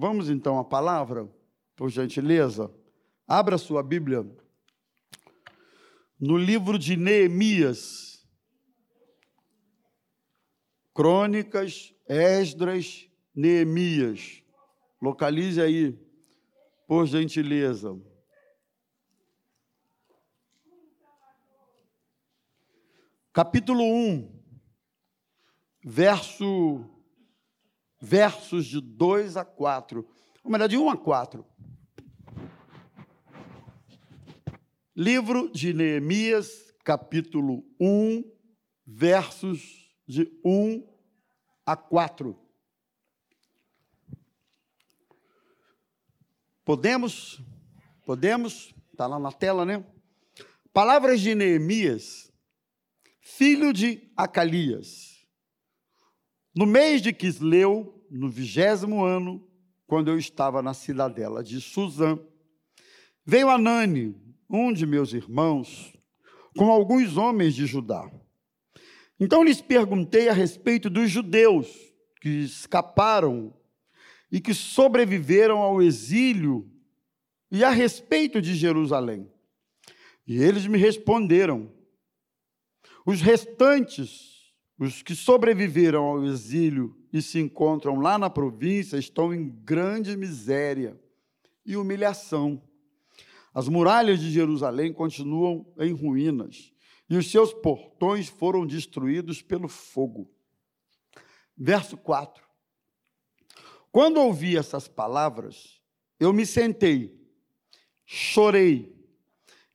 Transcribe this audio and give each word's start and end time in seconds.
Vamos 0.00 0.30
então 0.30 0.58
à 0.58 0.64
palavra, 0.64 1.30
por 1.76 1.90
gentileza. 1.90 2.74
Abra 3.28 3.58
sua 3.58 3.82
Bíblia 3.82 4.26
no 6.18 6.38
livro 6.38 6.78
de 6.78 6.96
Neemias. 6.96 8.26
Crônicas, 10.94 11.94
Esdras, 12.08 13.10
Neemias. 13.34 14.42
Localize 15.02 15.60
aí, 15.60 15.94
por 16.88 17.04
gentileza. 17.04 17.94
Capítulo 23.34 23.84
1, 23.84 24.42
verso, 25.84 26.86
versos 28.00 28.66
de 28.66 28.80
2 28.80 29.36
a 29.36 29.44
4. 29.44 30.08
Ou 30.42 30.50
melhor, 30.50 30.68
de 30.68 30.78
1 30.78 30.90
a 30.90 30.96
4. 30.96 31.44
Livro 34.96 35.50
de 35.50 35.72
Neemias, 35.72 36.74
capítulo 36.84 37.64
1, 37.78 38.24
versos 38.86 39.90
de 40.06 40.30
1 40.44 40.86
a 41.64 41.76
4. 41.76 42.38
Podemos? 46.64 47.40
Podemos? 48.04 48.74
Está 48.92 49.06
lá 49.06 49.18
na 49.18 49.32
tela, 49.32 49.64
né? 49.64 49.84
Palavras 50.72 51.20
de 51.20 51.34
Neemias, 51.34 52.32
filho 53.20 53.72
de 53.72 54.12
Acalias. 54.16 55.26
No 56.54 56.66
mês 56.66 57.00
de 57.00 57.12
Quisleu, 57.12 57.99
no 58.10 58.28
vigésimo 58.28 59.04
ano, 59.04 59.46
quando 59.86 60.10
eu 60.10 60.18
estava 60.18 60.60
na 60.60 60.74
cidadela 60.74 61.42
de 61.42 61.60
Suzã, 61.60 62.18
veio 63.24 63.48
Anani, 63.48 64.16
um 64.48 64.72
de 64.72 64.84
meus 64.84 65.12
irmãos, 65.12 65.96
com 66.56 66.70
alguns 66.70 67.16
homens 67.16 67.54
de 67.54 67.66
Judá. 67.66 68.10
Então 69.18 69.44
lhes 69.44 69.60
perguntei 69.60 70.28
a 70.28 70.32
respeito 70.32 70.90
dos 70.90 71.10
judeus 71.10 71.68
que 72.20 72.28
escaparam 72.28 73.54
e 74.32 74.40
que 74.40 74.54
sobreviveram 74.54 75.58
ao 75.58 75.80
exílio 75.80 76.70
e 77.50 77.62
a 77.64 77.70
respeito 77.70 78.40
de 78.40 78.54
Jerusalém. 78.54 79.30
E 80.26 80.42
eles 80.42 80.66
me 80.66 80.78
responderam: 80.78 81.70
os 83.04 83.20
restantes, 83.20 84.39
os 84.80 85.00
que 85.00 85.14
sobreviveram 85.14 86.02
ao 86.02 86.24
exílio 86.24 86.96
e 87.12 87.22
se 87.22 87.38
encontram 87.38 88.00
lá 88.00 88.18
na 88.18 88.28
província, 88.28 88.96
estão 88.96 89.32
em 89.32 89.48
grande 89.48 90.16
miséria 90.16 91.00
e 91.64 91.76
humilhação 91.76 92.60
as 93.52 93.68
muralhas 93.68 94.20
de 94.20 94.30
Jerusalém 94.30 94.92
continuam 94.92 95.66
em 95.78 95.92
ruínas 95.92 96.72
e 97.08 97.16
os 97.16 97.30
seus 97.30 97.52
portões 97.52 98.28
foram 98.28 98.64
destruídos 98.64 99.42
pelo 99.42 99.68
fogo. 99.68 100.30
Verso 101.56 101.96
4. 101.96 102.42
Quando 103.90 104.20
ouvi 104.20 104.56
essas 104.56 104.86
palavras, 104.86 105.80
eu 106.18 106.32
me 106.32 106.46
sentei, 106.46 107.20
chorei 108.06 108.96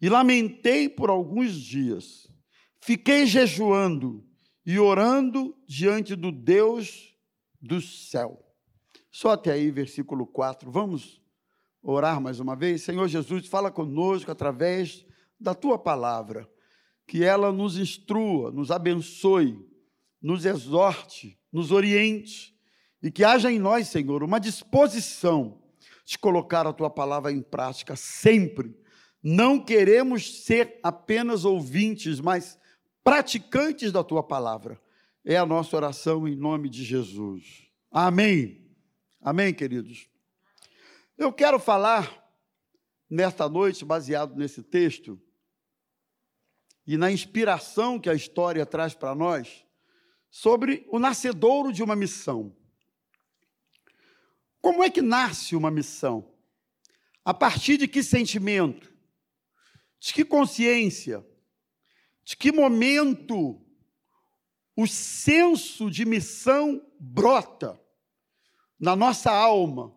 e 0.01 0.07
lamentei 0.07 0.87
por 0.87 1.09
alguns 1.09 1.53
dias. 1.53 2.31
Fiquei 2.79 3.25
jejuando 3.25 4.25
e 4.65 4.79
orando 4.79 5.55
diante 5.67 6.15
do 6.15 6.31
Deus 6.31 7.15
do 7.61 7.79
céu. 7.79 8.43
Só 9.11 9.31
até 9.31 9.51
aí, 9.51 9.69
versículo 9.69 10.25
4. 10.25 10.71
Vamos 10.71 11.21
orar 11.81 12.19
mais 12.19 12.39
uma 12.39 12.55
vez? 12.55 12.81
Senhor 12.81 13.07
Jesus, 13.07 13.47
fala 13.47 13.71
conosco 13.71 14.31
através 14.31 15.05
da 15.39 15.53
tua 15.53 15.77
palavra, 15.77 16.49
que 17.07 17.23
ela 17.23 17.51
nos 17.51 17.77
instrua, 17.77 18.51
nos 18.51 18.71
abençoe, 18.71 19.59
nos 20.21 20.45
exorte, 20.45 21.39
nos 21.51 21.71
oriente 21.71 22.55
e 23.01 23.11
que 23.11 23.23
haja 23.23 23.51
em 23.51 23.59
nós, 23.59 23.87
Senhor, 23.87 24.23
uma 24.23 24.39
disposição 24.39 25.61
de 26.03 26.17
colocar 26.17 26.65
a 26.65 26.73
tua 26.73 26.89
palavra 26.89 27.31
em 27.31 27.41
prática 27.41 27.95
sempre. 27.95 28.75
Não 29.21 29.63
queremos 29.63 30.43
ser 30.43 30.79
apenas 30.81 31.45
ouvintes, 31.45 32.19
mas 32.19 32.59
praticantes 33.05 33.91
da 33.91 34.03
tua 34.03 34.23
palavra. 34.23 34.81
É 35.23 35.37
a 35.37 35.45
nossa 35.45 35.75
oração 35.75 36.27
em 36.27 36.35
nome 36.35 36.67
de 36.67 36.83
Jesus. 36.83 37.69
Amém. 37.91 38.67
Amém, 39.21 39.53
queridos. 39.53 40.09
Eu 41.15 41.31
quero 41.31 41.59
falar 41.59 42.27
nesta 43.07 43.47
noite, 43.47 43.85
baseado 43.85 44.35
nesse 44.35 44.63
texto, 44.63 45.21
e 46.87 46.97
na 46.97 47.11
inspiração 47.11 47.99
que 47.99 48.09
a 48.09 48.15
história 48.15 48.65
traz 48.65 48.95
para 48.95 49.13
nós, 49.13 49.63
sobre 50.31 50.83
o 50.89 50.97
nascedouro 50.97 51.71
de 51.71 51.83
uma 51.83 51.95
missão. 51.95 52.57
Como 54.59 54.83
é 54.83 54.89
que 54.89 55.03
nasce 55.03 55.55
uma 55.55 55.69
missão? 55.69 56.33
A 57.23 57.35
partir 57.35 57.77
de 57.77 57.87
que 57.87 58.01
sentimento? 58.01 58.91
De 59.99 60.11
que 60.11 60.25
consciência? 60.25 61.23
De 62.25 62.35
que 62.35 62.51
momento 62.51 63.61
o 64.75 64.85
senso 64.85 65.89
de 65.89 66.03
missão 66.03 66.85
brota 66.99 67.79
na 68.77 68.95
nossa 68.95 69.31
alma? 69.31 69.95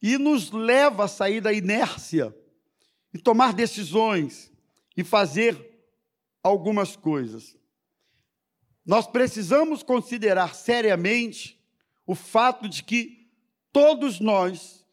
e 0.00 0.18
nos 0.18 0.50
leva 0.50 1.04
a 1.04 1.08
sair 1.08 1.40
da 1.40 1.52
inércia 1.52 2.32
e 3.12 3.18
tomar 3.18 3.52
decisões 3.52 4.52
e 4.96 5.02
fazer 5.02 5.84
algumas 6.42 6.94
coisas. 6.94 7.56
Nós 8.84 9.06
precisamos 9.06 9.82
considerar 9.82 10.54
seriamente 10.54 11.60
o 12.06 12.14
fato 12.14 12.68
de 12.68 12.84
que 12.84 13.28
todos 13.72 14.20
nós, 14.20 14.86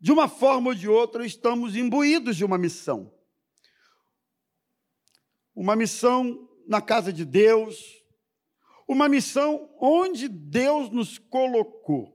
de 0.00 0.10
uma 0.10 0.26
forma 0.26 0.70
ou 0.70 0.74
de 0.74 0.88
outra, 0.88 1.24
estamos 1.24 1.76
imbuídos 1.76 2.36
de 2.36 2.44
uma 2.44 2.58
missão. 2.58 3.12
Uma 5.56 5.74
missão 5.74 6.46
na 6.68 6.82
casa 6.82 7.10
de 7.10 7.24
Deus, 7.24 8.04
uma 8.86 9.08
missão 9.08 9.74
onde 9.80 10.28
Deus 10.28 10.90
nos 10.90 11.16
colocou. 11.16 12.14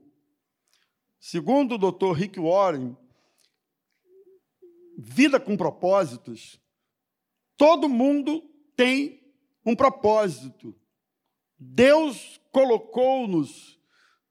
Segundo 1.18 1.74
o 1.74 1.92
Dr. 1.92 2.12
Rick 2.12 2.38
Warren, 2.38 2.96
vida 4.96 5.40
com 5.40 5.56
propósitos, 5.56 6.60
todo 7.56 7.88
mundo 7.88 8.48
tem 8.76 9.22
um 9.66 9.74
propósito. 9.74 10.74
Deus 11.58 12.40
colocou-nos 12.50 13.78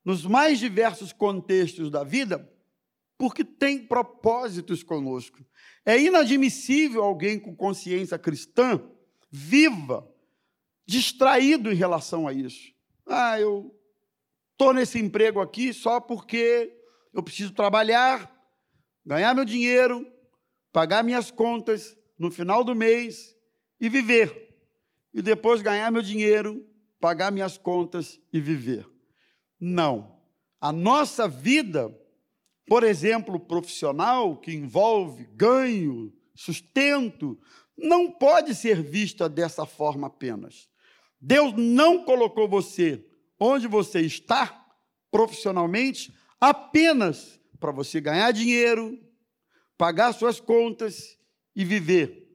nos 0.03 0.25
mais 0.25 0.57
diversos 0.57 1.13
contextos 1.13 1.91
da 1.91 2.03
vida 2.03 2.49
porque 3.17 3.45
tem 3.45 3.85
propósitos 3.85 4.81
conosco. 4.81 5.45
É 5.85 5.99
inadmissível 5.99 7.03
alguém 7.03 7.39
com 7.39 7.55
consciência 7.55 8.17
cristã 8.17 8.81
viva 9.31 10.07
distraído 10.85 11.71
em 11.71 11.75
relação 11.75 12.27
a 12.27 12.33
isso. 12.33 12.71
Ah, 13.05 13.39
eu 13.39 13.73
estou 14.51 14.73
nesse 14.73 14.99
emprego 14.99 15.39
aqui 15.39 15.73
só 15.73 15.99
porque 15.99 16.77
eu 17.13 17.23
preciso 17.23 17.53
trabalhar, 17.53 18.29
ganhar 19.05 19.33
meu 19.33 19.45
dinheiro, 19.45 20.05
pagar 20.71 21.03
minhas 21.03 21.31
contas 21.31 21.97
no 22.17 22.29
final 22.29 22.63
do 22.63 22.75
mês 22.75 23.35
e 23.79 23.89
viver. 23.89 24.49
E 25.13 25.21
depois 25.21 25.61
ganhar 25.61 25.91
meu 25.91 26.01
dinheiro, 26.01 26.65
pagar 26.99 27.31
minhas 27.31 27.57
contas 27.57 28.19
e 28.31 28.39
viver. 28.39 28.87
Não. 29.59 30.19
A 30.59 30.71
nossa 30.71 31.27
vida, 31.27 31.93
por 32.67 32.83
exemplo, 32.83 33.39
profissional, 33.39 34.37
que 34.37 34.53
envolve 34.53 35.25
ganho, 35.33 36.13
sustento, 36.35 37.39
não 37.77 38.11
pode 38.11 38.53
ser 38.55 38.81
vista 38.81 39.27
dessa 39.27 39.65
forma 39.65 40.07
apenas. 40.07 40.69
Deus 41.19 41.53
não 41.55 42.03
colocou 42.03 42.47
você 42.47 43.05
onde 43.39 43.67
você 43.67 44.01
está 44.01 44.67
profissionalmente 45.09 46.13
apenas 46.39 47.39
para 47.59 47.71
você 47.71 47.99
ganhar 48.01 48.31
dinheiro, 48.31 48.99
pagar 49.77 50.13
suas 50.13 50.39
contas 50.39 51.17
e 51.55 51.65
viver. 51.65 52.27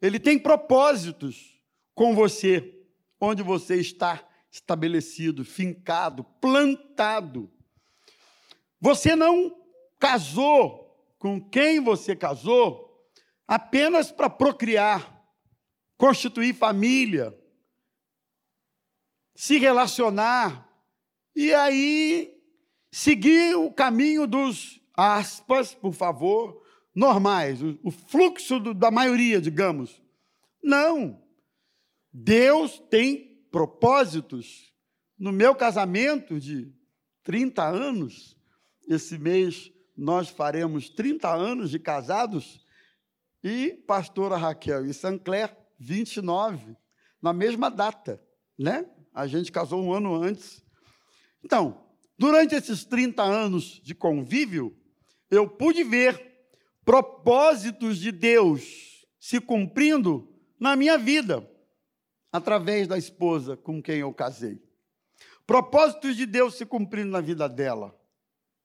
Ele 0.00 0.18
tem 0.18 0.38
propósitos 0.38 1.60
com 1.94 2.14
você, 2.14 2.80
onde 3.20 3.42
você 3.42 3.76
está 3.76 4.26
estabelecido, 4.50 5.44
fincado, 5.44 6.24
plantado. 6.40 7.50
Você 8.80 9.14
não 9.14 9.56
casou 9.98 10.82
com 11.18 11.40
quem 11.40 11.80
você 11.80 12.16
casou 12.16 12.91
apenas 13.52 14.10
para 14.10 14.30
procriar, 14.30 15.22
constituir 15.98 16.54
família, 16.54 17.38
se 19.34 19.58
relacionar. 19.58 20.66
E 21.36 21.52
aí 21.52 22.34
seguir 22.90 23.54
o 23.54 23.70
caminho 23.70 24.26
dos 24.26 24.80
aspas, 24.96 25.74
por 25.74 25.92
favor, 25.92 26.62
normais, 26.94 27.60
o, 27.82 27.90
fluxo 27.90 28.58
do, 28.58 28.72
da 28.72 28.90
maioria, 28.90 29.38
digamos. 29.38 30.02
Não. 30.62 31.22
Deus 32.10 32.78
tem 32.88 33.46
propósitos. 33.50 34.72
No 35.18 35.30
meu 35.30 35.54
casamento 35.54 36.40
de 36.40 36.72
30 37.22 37.62
anos, 37.62 38.34
esse 38.88 39.18
mês 39.18 39.70
nós 39.94 40.30
faremos 40.30 40.88
30 40.88 41.30
anos 41.30 41.70
de 41.70 41.78
casados, 41.78 42.61
e 43.42 43.72
pastora 43.86 44.36
Raquel 44.36 44.86
e 44.86 44.94
Sancler, 44.94 45.56
29, 45.78 46.76
na 47.20 47.32
mesma 47.32 47.70
data, 47.70 48.22
né? 48.58 48.88
A 49.12 49.26
gente 49.26 49.50
casou 49.50 49.82
um 49.82 49.92
ano 49.92 50.14
antes. 50.14 50.64
Então, 51.44 51.86
durante 52.16 52.54
esses 52.54 52.84
30 52.84 53.22
anos 53.22 53.80
de 53.82 53.94
convívio, 53.94 54.76
eu 55.30 55.48
pude 55.48 55.82
ver 55.82 56.32
propósitos 56.84 57.98
de 57.98 58.12
Deus 58.12 59.06
se 59.18 59.40
cumprindo 59.40 60.28
na 60.58 60.76
minha 60.76 60.96
vida, 60.96 61.48
através 62.30 62.86
da 62.86 62.96
esposa 62.96 63.56
com 63.56 63.82
quem 63.82 63.98
eu 63.98 64.12
casei. 64.12 64.62
Propósitos 65.46 66.16
de 66.16 66.24
Deus 66.24 66.54
se 66.54 66.64
cumprindo 66.64 67.10
na 67.10 67.20
vida 67.20 67.48
dela, 67.48 67.94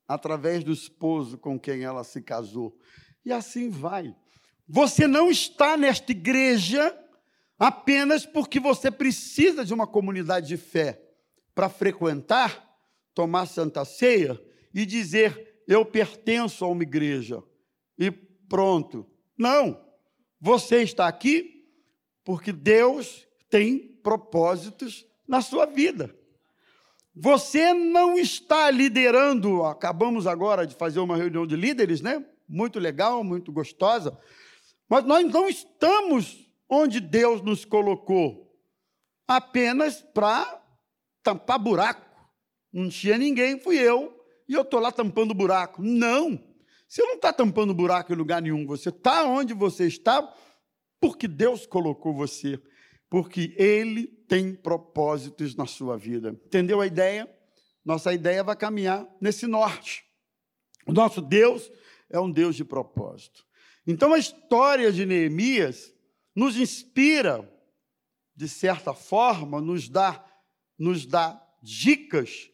através 0.08 0.64
do 0.64 0.72
esposo 0.72 1.38
com 1.38 1.60
quem 1.60 1.84
ela 1.84 2.04
se 2.04 2.22
casou. 2.22 2.78
E 3.26 3.32
assim 3.34 3.70
vai. 3.70 4.16
Você 4.68 5.08
não 5.08 5.32
está 5.32 5.78
nesta 5.78 6.12
igreja 6.12 6.96
apenas 7.58 8.26
porque 8.26 8.60
você 8.60 8.92
precisa 8.92 9.64
de 9.64 9.74
uma 9.74 9.88
comunidade 9.88 10.48
de 10.48 10.58
fé 10.58 11.02
para 11.56 11.70
frequentar, 11.70 12.68
tomar 13.14 13.46
santa 13.46 13.86
ceia 13.86 14.40
e 14.74 14.86
dizer: 14.86 15.64
Eu 15.68 15.86
pertenço 15.86 16.66
a 16.66 16.68
uma 16.68 16.84
igreja. 16.84 17.42
E 17.98 18.12
pronto. 18.12 19.06
Não. 19.38 19.82
Você 20.40 20.84
está 20.84 21.08
aqui 21.08 21.66
porque 22.24 22.52
Deus 22.52 23.26
tem 23.50 23.80
propósitos 24.04 25.06
na 25.28 25.42
sua 25.42 25.66
vida. 25.66 26.14
Você 27.16 27.74
não 27.74 28.20
está 28.20 28.70
liderando, 28.70 29.64
acabamos 29.64 30.28
agora 30.28 30.68
de 30.68 30.76
fazer 30.76 31.00
uma 31.00 31.18
reunião 31.18 31.48
de 31.48 31.56
líderes, 31.56 32.00
né? 32.00 32.24
Muito 32.48 32.78
legal, 32.78 33.24
muito 33.24 33.52
gostosa, 33.52 34.16
mas 34.90 35.04
nós 35.06 35.32
não 35.32 35.48
estamos 35.50 36.48
onde 36.70 37.00
Deus 37.00 37.42
nos 37.42 37.66
colocou 37.66 38.48
apenas 39.28 40.02
para 40.02 40.64
tampar 41.24 41.60
buraco. 41.60 42.06
Não 42.72 42.90
tinha 42.90 43.18
ninguém, 43.18 43.60
fui 43.60 43.78
eu, 43.78 44.18
e 44.48 44.54
eu 44.54 44.62
estou 44.62 44.80
lá 44.80 44.92
tampando 44.92 45.34
buraco. 45.34 45.82
Não! 45.82 46.42
Você 46.88 47.04
não 47.04 47.16
está 47.16 47.34
tampando 47.34 47.74
buraco 47.74 48.14
em 48.14 48.16
lugar 48.16 48.42
nenhum, 48.42 48.66
você 48.66 48.90
está 48.90 49.26
onde 49.26 49.54
você 49.54 49.88
está 49.88 50.34
porque 51.00 51.28
Deus 51.28 51.66
colocou 51.66 52.14
você, 52.14 52.62
porque 53.10 53.54
Ele 53.58 54.08
tem 54.08 54.56
propósitos 54.56 55.56
na 55.56 55.66
sua 55.66 55.98
vida. 55.98 56.30
Entendeu 56.30 56.82
a 56.82 56.88
ideia? 56.88 57.30
Nossa 57.84 58.14
ideia 58.14 58.44
vai 58.44 58.56
caminhar 58.56 59.08
nesse 59.22 59.48
norte. 59.48 60.06
O 60.86 60.94
nosso 60.94 61.22
Deus 61.22 61.70
é 62.10 62.20
um 62.20 62.32
Deus 62.32 62.56
de 62.56 62.64
propósito. 62.64 63.47
Então 63.88 64.14
a 64.14 64.20
história 64.20 64.92
de 64.92 65.06
Neemias 65.06 65.96
nos 66.36 66.58
inspira, 66.58 67.50
de 68.36 68.50
certa 68.50 68.94
forma, 68.94 69.62
nos 69.62 69.88
dá, 69.88 70.24
nos 70.78 71.06
dá 71.06 71.42
dicas 71.64 72.52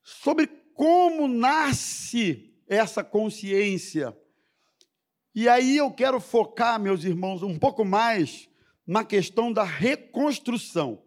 sobre 0.00 0.46
como 0.74 1.26
nasce 1.26 2.54
essa 2.68 3.02
consciência. 3.02 4.16
E 5.34 5.48
aí 5.48 5.76
eu 5.76 5.90
quero 5.90 6.20
focar, 6.20 6.80
meus 6.80 7.02
irmãos, 7.02 7.42
um 7.42 7.58
pouco 7.58 7.84
mais 7.84 8.48
na 8.86 9.04
questão 9.04 9.52
da 9.52 9.64
reconstrução. 9.64 11.02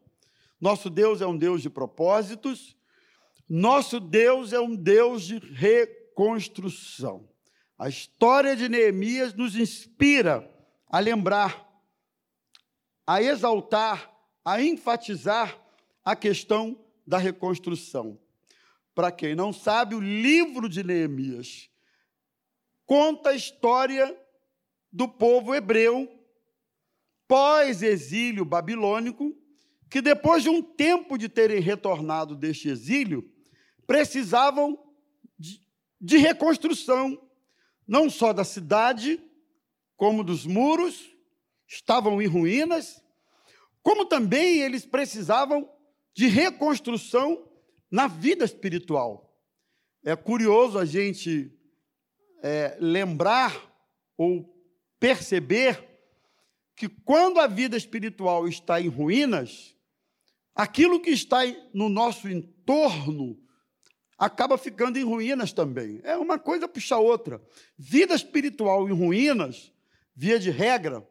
Nosso 0.60 0.90
Deus 0.90 1.22
é 1.22 1.26
um 1.26 1.38
Deus 1.38 1.62
de 1.62 1.70
propósitos, 1.70 2.76
nosso 3.48 4.00
Deus 4.00 4.52
é 4.52 4.60
um 4.60 4.76
Deus 4.76 5.24
de 5.24 5.40
reconstrução. 5.40 7.31
A 7.82 7.90
história 7.90 8.56
de 8.56 8.70
Neemias 8.70 9.34
nos 9.34 9.56
inspira 9.56 10.48
a 10.86 11.00
lembrar, 11.00 11.68
a 13.08 13.24
exaltar, 13.24 14.16
a 14.46 14.62
enfatizar 14.62 15.60
a 16.06 16.16
questão 16.16 16.80
da 17.08 17.18
reconstrução. 17.18 18.20
Para 18.94 19.12
quem 19.12 19.34
não 19.34 19.52
sabe, 19.52 19.96
o 19.96 20.00
livro 20.00 20.70
de 20.70 20.84
Neemias 20.84 21.72
conta 22.86 23.32
a 23.32 23.36
história 23.36 24.16
do 24.94 25.08
povo 25.08 25.56
hebreu 25.56 26.08
pós-exílio 27.28 28.46
babilônico, 28.46 29.36
que 29.90 30.04
depois 30.04 30.44
de 30.44 30.50
um 30.50 30.62
tempo 30.62 31.18
de 31.18 31.28
terem 31.28 31.60
retornado 31.60 32.36
deste 32.36 32.70
exílio, 32.70 33.28
precisavam 33.88 34.78
de, 35.36 35.60
de 36.00 36.18
reconstrução, 36.18 37.31
não 37.92 38.10
só 38.10 38.32
da 38.32 38.46
cidade, 38.46 39.22
como 39.98 40.24
dos 40.24 40.46
muros, 40.46 41.14
estavam 41.68 42.22
em 42.22 42.26
ruínas, 42.26 43.04
como 43.84 44.06
também 44.06 44.62
eles 44.62 44.86
precisavam 44.86 45.70
de 46.16 46.28
reconstrução 46.28 47.52
na 47.92 48.08
vida 48.08 48.46
espiritual. 48.46 49.38
É 50.06 50.16
curioso 50.16 50.80
a 50.80 50.86
gente 50.86 51.52
é, 52.42 52.78
lembrar 52.80 53.62
ou 54.16 54.50
perceber 54.98 55.86
que 56.78 56.88
quando 56.88 57.42
a 57.42 57.48
vida 57.48 57.76
espiritual 57.76 58.48
está 58.48 58.80
em 58.80 58.88
ruínas, 58.88 59.76
aquilo 60.56 61.02
que 61.02 61.10
está 61.10 61.40
no 61.74 61.90
nosso 61.90 62.30
entorno 62.30 63.38
acaba 64.22 64.56
ficando 64.56 65.00
em 65.00 65.04
ruínas 65.04 65.52
também. 65.52 66.00
É 66.04 66.16
uma 66.16 66.38
coisa 66.38 66.68
puxa 66.68 66.96
outra. 66.96 67.42
Vida 67.76 68.14
espiritual 68.14 68.88
em 68.88 68.94
ruínas, 68.94 69.74
via 70.16 70.38
de 70.38 70.52
regra, 70.52 71.04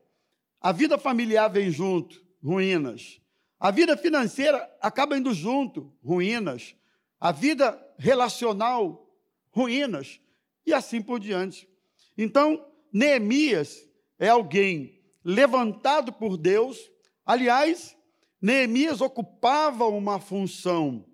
a 0.61 0.71
vida 0.71 0.97
familiar 0.97 1.49
vem 1.49 1.73
junto, 1.73 2.25
ruínas. 2.41 3.21
A 3.59 3.73
vida 3.73 3.97
financeira 3.97 4.65
acaba 4.81 5.19
indo 5.19 5.35
junto, 5.35 5.93
ruínas. 6.01 6.77
A 7.19 7.33
vida 7.33 7.77
relacional, 7.99 9.13
ruínas. 9.51 10.21
E 10.65 10.73
assim 10.73 11.03
por 11.03 11.19
diante. 11.19 11.69
Então, 12.17 12.65
Neemias 12.93 13.89
é 14.21 14.29
alguém 14.29 15.03
levantado 15.25 16.13
por 16.13 16.37
Deus. 16.37 16.79
Aliás, 17.27 17.97
Neemias 18.41 19.01
ocupava 19.01 19.85
uma 19.87 20.21
função 20.21 21.10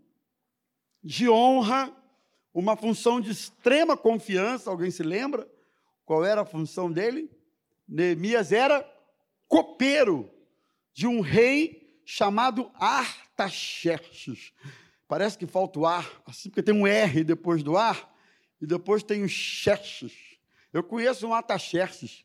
de 1.07 1.29
honra, 1.29 1.97
uma 2.53 2.77
função 2.77 3.21
de 3.21 3.31
extrema 3.31 3.97
confiança. 3.97 4.69
Alguém 4.69 4.91
se 4.91 5.05
lembra 5.05 5.49
qual 6.05 6.25
era 6.25 6.41
a 6.41 6.45
função 6.45 6.91
dele? 6.91 7.31
Neemias 7.89 8.51
era 8.51 8.85
copeiro 9.47 10.29
de 10.93 11.07
um 11.07 11.21
rei 11.21 12.01
chamado 12.05 12.73
Artaxerxes. 12.75 14.53
Parece 15.07 15.39
que 15.39 15.47
falta 15.47 15.79
o 15.79 15.87
ar, 15.87 16.11
assim, 16.27 16.51
porque 16.51 16.63
tem 16.63 16.75
um 16.75 16.87
R 16.87 17.23
depois 17.23 17.63
do 17.63 17.77
ar, 17.77 18.13
e 18.61 18.67
depois 18.67 19.05
tem 19.05 19.23
o 19.23 19.29
Xerxes. 19.29 20.13
Eu 20.73 20.83
conheço 20.83 21.25
um 21.29 21.35
Artaxerxes, 21.35 22.25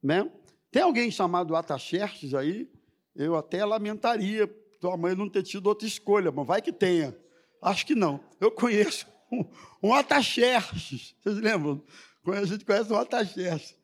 né? 0.00 0.30
Tem 0.70 0.82
alguém 0.82 1.10
chamado 1.10 1.56
Artaxerxes 1.56 2.32
aí? 2.32 2.70
Eu 3.16 3.34
até 3.34 3.64
lamentaria 3.64 4.46
tua 4.80 4.96
mãe 4.96 5.16
não 5.16 5.28
ter 5.28 5.42
tido 5.42 5.66
outra 5.66 5.88
escolha, 5.88 6.30
mas 6.30 6.46
vai 6.46 6.62
que 6.62 6.72
tenha. 6.72 7.16
Acho 7.60 7.86
que 7.86 7.94
não. 7.94 8.20
Eu 8.40 8.50
conheço 8.50 9.06
um, 9.30 9.44
um 9.82 9.94
Artaxerxes. 9.94 11.14
Vocês 11.20 11.36
lembram? 11.36 11.84
A 12.26 12.44
gente 12.44 12.64
conhece 12.64 12.92
um 12.92 12.96
Artaxerxes. 12.96 13.76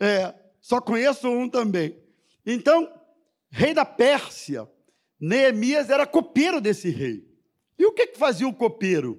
É, 0.00 0.34
só 0.60 0.80
conheço 0.80 1.28
um 1.28 1.48
também. 1.48 1.98
Então, 2.44 2.92
rei 3.50 3.74
da 3.74 3.84
Pérsia, 3.84 4.68
Neemias 5.20 5.90
era 5.90 6.06
copeiro 6.06 6.60
desse 6.60 6.90
rei. 6.90 7.26
E 7.78 7.84
o 7.84 7.92
que, 7.92 8.08
que 8.08 8.18
fazia 8.18 8.46
o 8.46 8.54
copeiro? 8.54 9.12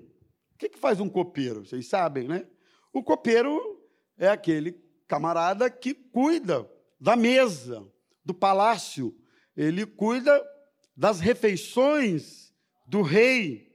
O 0.54 0.58
que, 0.58 0.70
que 0.70 0.80
faz 0.80 1.00
um 1.00 1.10
copeiro? 1.10 1.66
Vocês 1.66 1.88
sabem, 1.88 2.28
né? 2.28 2.46
O 2.94 3.04
copeiro 3.04 3.82
é 4.18 4.28
aquele 4.28 4.74
camarada 5.08 5.70
que 5.70 5.94
cuida 5.94 6.70
da 7.00 7.16
mesa, 7.16 7.88
do 8.24 8.34
palácio. 8.34 9.16
Ele 9.56 9.86
cuida 9.86 10.42
das 10.96 11.20
refeições 11.20 12.54
do 12.86 13.02
rei. 13.02 13.69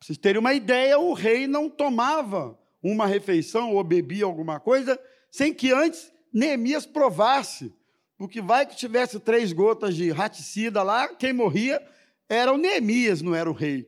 Para 0.00 0.06
vocês 0.06 0.18
terem 0.18 0.40
uma 0.40 0.54
ideia, 0.54 0.98
o 0.98 1.12
rei 1.12 1.46
não 1.46 1.68
tomava 1.68 2.58
uma 2.82 3.06
refeição 3.06 3.74
ou 3.74 3.84
bebia 3.84 4.24
alguma 4.24 4.58
coisa 4.58 4.98
sem 5.30 5.52
que 5.52 5.70
antes 5.70 6.10
Neemias 6.32 6.86
provasse. 6.86 7.70
Porque 8.16 8.40
vai 8.40 8.64
que 8.64 8.74
tivesse 8.74 9.20
três 9.20 9.52
gotas 9.52 9.94
de 9.94 10.10
raticida 10.10 10.82
lá, 10.82 11.08
quem 11.08 11.34
morria 11.34 11.86
era 12.28 12.50
o 12.50 12.56
Neemias, 12.56 13.20
não 13.20 13.34
era 13.34 13.50
o 13.50 13.52
rei. 13.52 13.86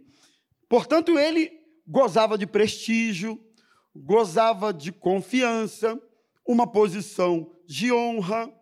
Portanto, 0.69 1.19
ele 1.19 1.51
gozava 1.87 2.37
de 2.37 2.47
prestígio, 2.47 3.41
gozava 3.97 4.73
de 4.73 4.93
confiança, 4.93 5.99
uma 6.47 6.67
posição 6.67 7.51
de 7.67 7.91
honra. 7.91 8.53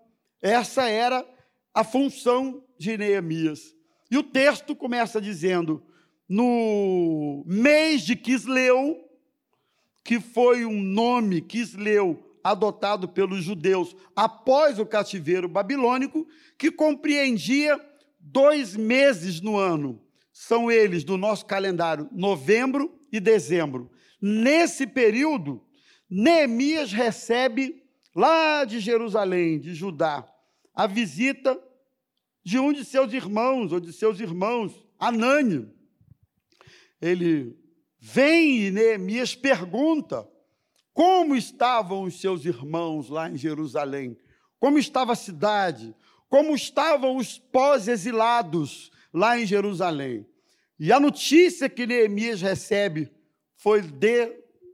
Essa 0.40 0.88
era 0.88 1.26
a 1.74 1.82
função 1.82 2.64
de 2.78 2.96
Neemias. 2.96 3.74
E 4.08 4.16
o 4.16 4.22
texto 4.22 4.76
começa 4.76 5.20
dizendo: 5.20 5.84
no 6.30 7.42
mês 7.44 8.02
de 8.02 8.14
Quisleu, 8.14 9.04
que 10.04 10.20
foi 10.20 10.64
um 10.64 10.80
nome, 10.80 11.40
Quisleu, 11.40 12.38
adotado 12.44 13.08
pelos 13.08 13.42
judeus 13.42 13.96
após 14.14 14.78
o 14.78 14.86
cativeiro 14.86 15.48
babilônico, 15.48 16.24
que 16.56 16.70
compreendia 16.70 17.78
dois 18.20 18.76
meses 18.76 19.40
no 19.40 19.56
ano. 19.56 20.00
São 20.32 20.70
eles, 20.70 21.02
do 21.02 21.16
nosso 21.16 21.44
calendário, 21.46 22.08
novembro 22.12 22.96
e 23.10 23.18
dezembro. 23.18 23.90
Nesse 24.22 24.86
período, 24.86 25.60
Neemias 26.08 26.92
recebe 26.92 27.82
lá 28.14 28.64
de 28.64 28.78
Jerusalém, 28.78 29.58
de 29.58 29.74
Judá, 29.74 30.24
a 30.72 30.86
visita 30.86 31.60
de 32.44 32.56
um 32.60 32.72
de 32.72 32.84
seus 32.84 33.12
irmãos, 33.12 33.72
ou 33.72 33.80
de 33.80 33.92
seus 33.92 34.20
irmãos, 34.20 34.86
Anani. 34.96 35.79
Ele 37.00 37.56
vem 37.98 38.66
e 38.66 38.70
Neemias 38.70 39.34
pergunta 39.34 40.28
como 40.92 41.34
estavam 41.36 42.02
os 42.02 42.20
seus 42.20 42.44
irmãos 42.44 43.08
lá 43.08 43.30
em 43.30 43.36
Jerusalém, 43.36 44.16
como 44.58 44.78
estava 44.78 45.12
a 45.12 45.16
cidade, 45.16 45.94
como 46.28 46.54
estavam 46.54 47.16
os 47.16 47.38
pós-exilados 47.38 48.90
lá 49.12 49.38
em 49.38 49.46
Jerusalém. 49.46 50.26
E 50.78 50.92
a 50.92 51.00
notícia 51.00 51.68
que 51.68 51.86
Neemias 51.86 52.40
recebe 52.40 53.10
foi 53.56 53.82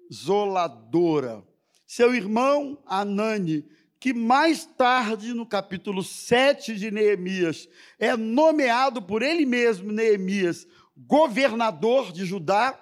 desoladora. 0.09 1.43
Seu 1.87 2.15
irmão 2.15 2.79
Anani, 2.87 3.65
que 3.99 4.13
mais 4.13 4.65
tarde, 4.65 5.33
no 5.33 5.47
capítulo 5.47 6.03
7 6.03 6.77
de 6.77 6.91
Neemias, 6.91 7.69
é 7.99 8.17
nomeado 8.17 9.01
por 9.03 9.23
ele 9.23 9.47
mesmo, 9.47 9.91
Neemias, 9.91 10.67
governador 10.97 12.11
de 12.13 12.25
Judá, 12.25 12.81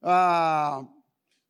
ah, 0.00 0.84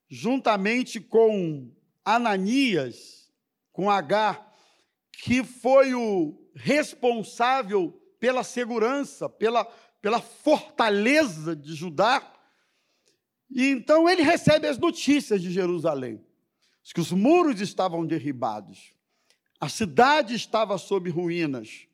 juntamente 0.09 1.00
com 1.00 1.71
Ananias, 2.04 3.32
com 3.73 3.90
H, 3.90 4.44
que 5.12 5.44
foi 5.44 5.94
o 5.94 6.38
responsável 6.54 7.92
pela 8.18 8.42
segurança, 8.42 9.28
pela, 9.28 9.64
pela 10.00 10.21
fortaleza 10.21 11.54
de 11.54 11.75
Judá, 11.75 12.30
e 13.50 13.68
então 13.68 14.09
ele 14.09 14.23
recebe 14.23 14.66
as 14.66 14.78
notícias 14.78 15.40
de 15.40 15.50
Jerusalém, 15.50 16.25
que 16.92 17.00
os 17.00 17.12
muros 17.12 17.61
estavam 17.61 18.04
derribados, 18.04 18.92
a 19.61 19.68
cidade 19.68 20.35
estava 20.35 20.76
sob 20.76 21.09
ruínas, 21.09 21.87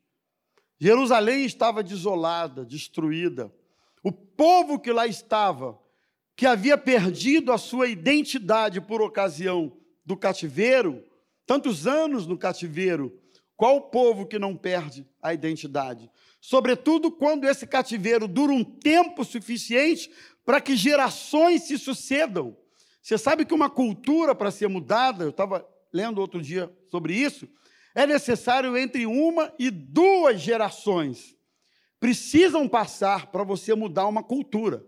Jerusalém 0.79 1.45
estava 1.45 1.83
desolada, 1.83 2.65
destruída, 2.65 3.53
o 4.03 4.11
povo 4.11 4.79
que 4.79 4.91
lá 4.91 5.07
estava, 5.07 5.79
que 6.35 6.45
havia 6.45 6.77
perdido 6.77 7.51
a 7.51 7.57
sua 7.57 7.87
identidade 7.87 8.79
por 8.79 9.01
ocasião 9.01 9.71
do 10.05 10.15
cativeiro, 10.15 11.03
tantos 11.45 11.85
anos 11.85 12.25
no 12.25 12.37
cativeiro, 12.37 13.19
qual 13.55 13.75
o 13.75 13.81
povo 13.81 14.25
que 14.25 14.39
não 14.39 14.55
perde 14.55 15.05
a 15.21 15.33
identidade? 15.33 16.09
Sobretudo 16.39 17.11
quando 17.11 17.43
esse 17.43 17.67
cativeiro 17.67 18.27
dura 18.27 18.53
um 18.53 18.63
tempo 18.63 19.25
suficiente 19.25 20.09
para 20.45 20.61
que 20.61 20.75
gerações 20.75 21.63
se 21.63 21.77
sucedam. 21.77 22.55
Você 23.01 23.17
sabe 23.17 23.45
que 23.45 23.53
uma 23.53 23.69
cultura, 23.69 24.33
para 24.33 24.49
ser 24.49 24.69
mudada, 24.69 25.25
eu 25.25 25.29
estava 25.29 25.67
lendo 25.91 26.21
outro 26.21 26.41
dia 26.41 26.71
sobre 26.87 27.13
isso, 27.13 27.49
é 27.93 28.07
necessário 28.07 28.77
entre 28.77 29.05
uma 29.05 29.53
e 29.59 29.69
duas 29.69 30.39
gerações. 30.39 31.35
Precisam 31.99 32.67
passar 32.67 33.27
para 33.27 33.43
você 33.43 33.75
mudar 33.75 34.07
uma 34.07 34.23
cultura, 34.23 34.85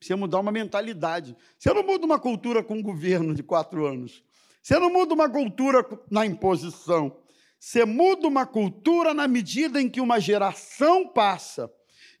você 0.00 0.14
mudar 0.14 0.40
uma 0.40 0.52
mentalidade. 0.52 1.36
Você 1.58 1.72
não 1.72 1.82
muda 1.82 2.06
uma 2.06 2.18
cultura 2.18 2.62
com 2.62 2.74
um 2.74 2.82
governo 2.82 3.34
de 3.34 3.42
quatro 3.42 3.86
anos. 3.86 4.22
Você 4.62 4.78
não 4.78 4.90
muda 4.90 5.14
uma 5.14 5.28
cultura 5.28 5.84
na 6.10 6.24
imposição. 6.24 7.20
Você 7.58 7.84
muda 7.84 8.28
uma 8.28 8.46
cultura 8.46 9.12
na 9.14 9.26
medida 9.26 9.80
em 9.80 9.88
que 9.88 10.00
uma 10.00 10.20
geração 10.20 11.08
passa 11.08 11.72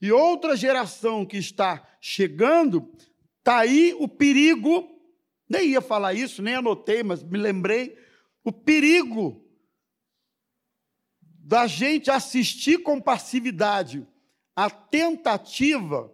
e 0.04 0.12
outra 0.12 0.56
geração 0.56 1.24
que 1.24 1.38
está 1.38 1.86
chegando, 2.00 2.92
está 3.38 3.58
aí 3.58 3.94
o 3.98 4.06
perigo. 4.06 4.90
Nem 5.48 5.70
ia 5.70 5.80
falar 5.80 6.12
isso, 6.12 6.42
nem 6.42 6.54
anotei, 6.54 7.02
mas 7.02 7.22
me 7.22 7.38
lembrei. 7.38 7.96
O 8.42 8.52
perigo 8.52 9.42
da 11.22 11.66
gente 11.66 12.10
assistir 12.10 12.82
com 12.82 13.00
passividade 13.00 14.06
a 14.56 14.70
tentativa 14.70 16.12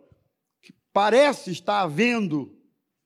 que 0.63 0.73
parece 0.93 1.51
estar 1.51 1.81
havendo, 1.83 2.57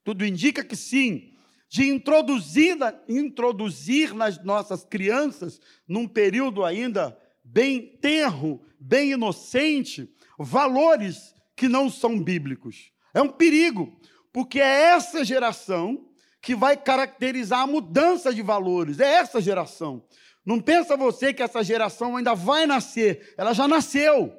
tudo 0.05 0.25
indica 0.25 0.65
que 0.65 0.77
sim, 0.77 1.33
de 1.69 1.89
introduzir, 1.89 2.77
introduzir 3.09 4.15
nas 4.15 4.43
nossas 4.45 4.85
crianças, 4.85 5.61
num 5.89 6.07
período 6.07 6.65
ainda 6.65 7.19
bem 7.43 7.99
tenro, 8.01 8.63
bem 8.79 9.13
inocente, 9.13 10.09
valores 10.39 11.35
que 11.57 11.69
não 11.69 11.91
são 11.91 12.19
bíblicos. 12.23 12.93
É 13.13 13.21
um 13.21 13.29
perigo, 13.29 13.99
porque 14.33 14.61
é 14.61 14.93
essa 14.93 15.25
geração 15.25 16.09
que 16.41 16.55
vai 16.55 16.77
caracterizar 16.77 17.61
a 17.61 17.67
mudança 17.67 18.33
de 18.33 18.43
valores, 18.43 19.01
é 19.01 19.15
essa 19.15 19.41
geração. 19.41 20.05
Não 20.45 20.61
pensa 20.61 20.97
você 20.97 21.33
que 21.33 21.43
essa 21.43 21.65
geração 21.65 22.17
ainda 22.17 22.35
vai 22.35 22.67
nascer, 22.67 23.35
ela 23.37 23.53
já 23.53 23.67
nasceu, 23.67 24.33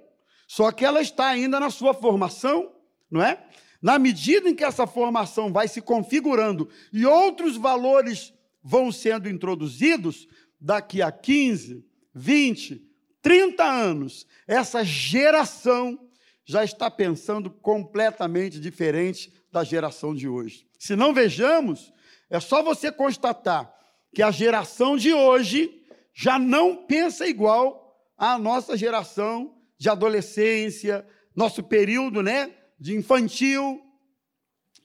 só 0.47 0.71
que 0.71 0.85
ela 0.85 1.01
está 1.01 1.27
ainda 1.27 1.59
na 1.59 1.69
sua 1.69 1.93
formação, 1.93 2.71
não 3.09 3.21
é? 3.21 3.43
Na 3.81 3.99
medida 3.99 4.49
em 4.49 4.55
que 4.55 4.63
essa 4.63 4.87
formação 4.87 5.51
vai 5.51 5.67
se 5.67 5.81
configurando 5.81 6.69
e 6.91 7.05
outros 7.05 7.57
valores 7.57 8.33
vão 8.63 8.91
sendo 8.91 9.29
introduzidos, 9.29 10.27
daqui 10.59 11.01
a 11.01 11.11
15, 11.11 11.85
20, 12.13 12.81
30 13.21 13.63
anos, 13.63 14.25
essa 14.47 14.83
geração 14.83 15.99
já 16.43 16.63
está 16.63 16.89
pensando 16.89 17.49
completamente 17.49 18.59
diferente 18.59 19.31
da 19.51 19.63
geração 19.63 20.13
de 20.13 20.27
hoje. 20.27 20.67
Se 20.77 20.95
não 20.95 21.13
vejamos, 21.13 21.93
é 22.29 22.39
só 22.39 22.63
você 22.63 22.91
constatar 22.91 23.73
que 24.13 24.21
a 24.21 24.31
geração 24.31 24.95
de 24.95 25.13
hoje 25.13 25.83
já 26.13 26.39
não 26.39 26.75
pensa 26.75 27.27
igual 27.27 27.99
à 28.17 28.37
nossa 28.37 28.77
geração 28.77 29.54
de 29.77 29.89
adolescência, 29.89 31.05
nosso 31.35 31.63
período, 31.63 32.21
né, 32.21 32.55
de 32.79 32.95
infantil, 32.95 33.81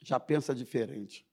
já 0.02 0.18
pensa 0.18 0.54
diferente. 0.54 1.26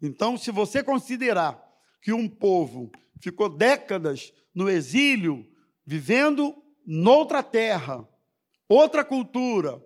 Então, 0.00 0.36
se 0.36 0.50
você 0.50 0.82
considerar 0.82 1.62
que 2.00 2.12
um 2.12 2.28
povo 2.28 2.90
ficou 3.20 3.48
décadas 3.48 4.32
no 4.54 4.68
exílio, 4.68 5.46
vivendo 5.86 6.54
noutra 6.84 7.42
terra, 7.42 8.06
outra 8.68 9.04
cultura, 9.04 9.82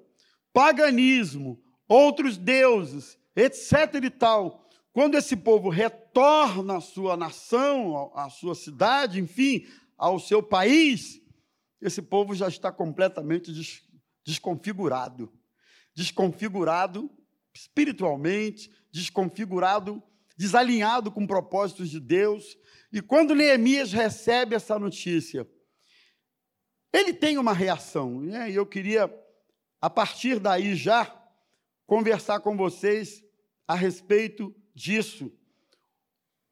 paganismo, 0.52 1.62
outros 1.88 2.37
deuses, 2.37 3.18
etc 3.35 4.02
e 4.02 4.11
tal, 4.11 4.66
quando 4.92 5.16
esse 5.16 5.37
povo 5.37 5.68
retorna 5.68 6.78
à 6.78 6.80
sua 6.80 7.16
nação, 7.16 8.11
à 8.14 8.30
sua 8.30 8.54
cidade, 8.54 9.21
enfim, 9.21 9.66
ao 9.99 10.18
seu 10.18 10.42
país, 10.42 11.21
esse 11.80 12.02
povo 12.02 12.35
já 12.35 12.49
está 12.49 12.73
completamente 12.73 13.52
desconfigurado 14.25 15.33
desconfigurado 15.97 17.11
espiritualmente, 17.54 18.71
desconfigurado, 18.92 20.02
desalinhado 20.37 21.11
com 21.11 21.26
propósitos 21.26 21.88
de 21.88 21.99
Deus. 21.99 22.59
E 22.92 23.00
quando 23.00 23.35
Neemias 23.35 23.92
recebe 23.92 24.54
essa 24.54 24.78
notícia, 24.78 25.49
ele 26.92 27.14
tem 27.14 27.38
uma 27.38 27.54
reação, 27.54 28.21
né? 28.21 28.50
e 28.50 28.54
eu 28.54 28.66
queria, 28.66 29.11
a 29.80 29.88
partir 29.88 30.38
daí 30.38 30.76
já, 30.76 31.06
conversar 31.87 32.40
com 32.40 32.56
vocês 32.56 33.25
a 33.66 33.75
respeito 33.75 34.54
disso. 34.75 35.33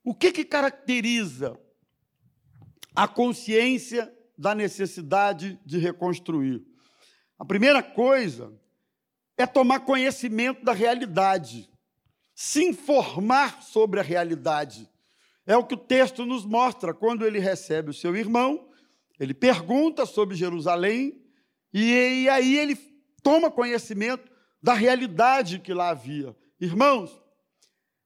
O 0.03 0.15
que, 0.15 0.33
que 0.33 0.45
caracteriza 0.45 1.61
a 2.97 3.07
consciência 3.07 4.11
da 4.37 4.55
necessidade 4.55 5.59
de 5.65 5.79
reconstruir? 5.79 6.65
A 7.39 7.45
primeira 7.45 7.83
coisa 7.83 8.53
é 9.37 9.47
tomar 9.47 9.81
conhecimento 9.81 10.65
da 10.65 10.73
realidade, 10.73 11.69
se 12.35 12.65
informar 12.65 13.63
sobre 13.63 14.01
a 14.01 14.03
realidade. 14.03 14.89
É 15.47 15.57
o 15.57 15.65
que 15.65 15.75
o 15.75 15.79
texto 15.79 16.25
nos 16.25 16.45
mostra 16.45 16.95
quando 16.95 17.27
ele 17.27 17.39
recebe 17.39 17.91
o 17.91 17.95
seu 17.95 18.17
irmão, 18.17 18.69
ele 19.19 19.35
pergunta 19.35 20.07
sobre 20.07 20.37
Jerusalém, 20.37 21.23
e, 21.73 22.29
aí 22.29 22.57
ele 22.57 22.77
toma 23.23 23.51
conhecimento 23.51 24.31
da 24.63 24.75
realidade 24.75 25.59
que 25.59 25.75
lá 25.75 25.91
havia. 25.91 26.35
Irmãos, 26.61 27.21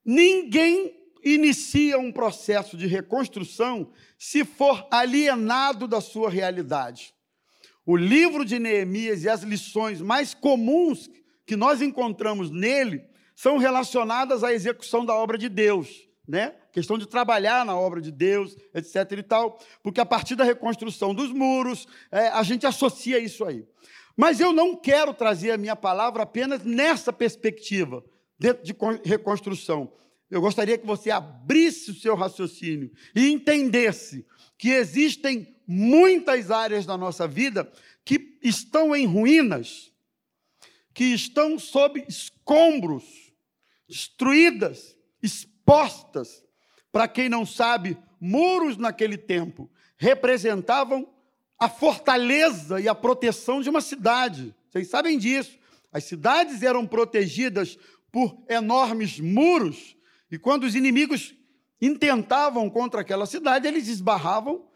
ninguém 0.04 0.97
inicia 1.34 1.98
um 1.98 2.12
processo 2.12 2.76
de 2.76 2.86
reconstrução 2.86 3.90
se 4.18 4.44
for 4.44 4.86
alienado 4.90 5.86
da 5.86 6.00
sua 6.00 6.30
realidade. 6.30 7.14
O 7.84 7.96
livro 7.96 8.44
de 8.44 8.58
Neemias 8.58 9.24
e 9.24 9.28
as 9.28 9.42
lições 9.42 10.00
mais 10.00 10.34
comuns 10.34 11.08
que 11.46 11.56
nós 11.56 11.80
encontramos 11.80 12.50
nele 12.50 13.02
são 13.34 13.56
relacionadas 13.56 14.44
à 14.44 14.52
execução 14.52 15.06
da 15.06 15.14
obra 15.14 15.38
de 15.38 15.48
Deus, 15.48 16.08
né? 16.26 16.54
Questão 16.72 16.98
de 16.98 17.06
trabalhar 17.06 17.64
na 17.64 17.74
obra 17.74 18.00
de 18.00 18.12
Deus, 18.12 18.56
etc. 18.74 19.12
e 19.12 19.22
tal, 19.22 19.58
porque 19.82 20.00
a 20.00 20.04
partir 20.04 20.34
da 20.34 20.44
reconstrução 20.44 21.14
dos 21.14 21.32
muros, 21.32 21.88
é, 22.12 22.28
a 22.28 22.42
gente 22.42 22.66
associa 22.66 23.18
isso 23.18 23.44
aí. 23.44 23.64
Mas 24.16 24.40
eu 24.40 24.52
não 24.52 24.76
quero 24.76 25.14
trazer 25.14 25.52
a 25.52 25.56
minha 25.56 25.76
palavra 25.76 26.24
apenas 26.24 26.64
nessa 26.64 27.12
perspectiva, 27.12 28.04
dentro 28.38 28.64
de 28.64 28.76
reconstrução. 29.04 29.92
Eu 30.30 30.40
gostaria 30.40 30.76
que 30.76 30.86
você 30.86 31.10
abrisse 31.10 31.90
o 31.90 31.94
seu 31.94 32.14
raciocínio 32.14 32.90
e 33.14 33.28
entendesse 33.30 34.26
que 34.58 34.70
existem 34.70 35.56
muitas 35.66 36.50
áreas 36.50 36.84
da 36.84 36.96
nossa 36.96 37.26
vida 37.26 37.70
que 38.04 38.38
estão 38.42 38.94
em 38.94 39.06
ruínas, 39.06 39.92
que 40.92 41.04
estão 41.04 41.58
sob 41.58 42.04
escombros, 42.08 43.04
destruídas, 43.88 44.96
expostas. 45.22 46.44
Para 46.92 47.08
quem 47.08 47.28
não 47.28 47.46
sabe, 47.46 47.96
muros 48.20 48.76
naquele 48.76 49.16
tempo 49.16 49.70
representavam 49.96 51.08
a 51.58 51.68
fortaleza 51.68 52.80
e 52.80 52.88
a 52.88 52.94
proteção 52.94 53.60
de 53.60 53.70
uma 53.70 53.80
cidade. 53.80 54.54
Vocês 54.68 54.88
sabem 54.88 55.18
disso. 55.18 55.58
As 55.90 56.04
cidades 56.04 56.62
eram 56.62 56.86
protegidas 56.86 57.78
por 58.12 58.44
enormes 58.48 59.18
muros 59.18 59.97
e 60.30 60.38
quando 60.38 60.64
os 60.64 60.74
inimigos 60.74 61.34
intentavam 61.80 62.68
contra 62.68 63.00
aquela 63.00 63.26
cidade, 63.26 63.66
eles 63.66 63.88
esbarravam 63.88 64.68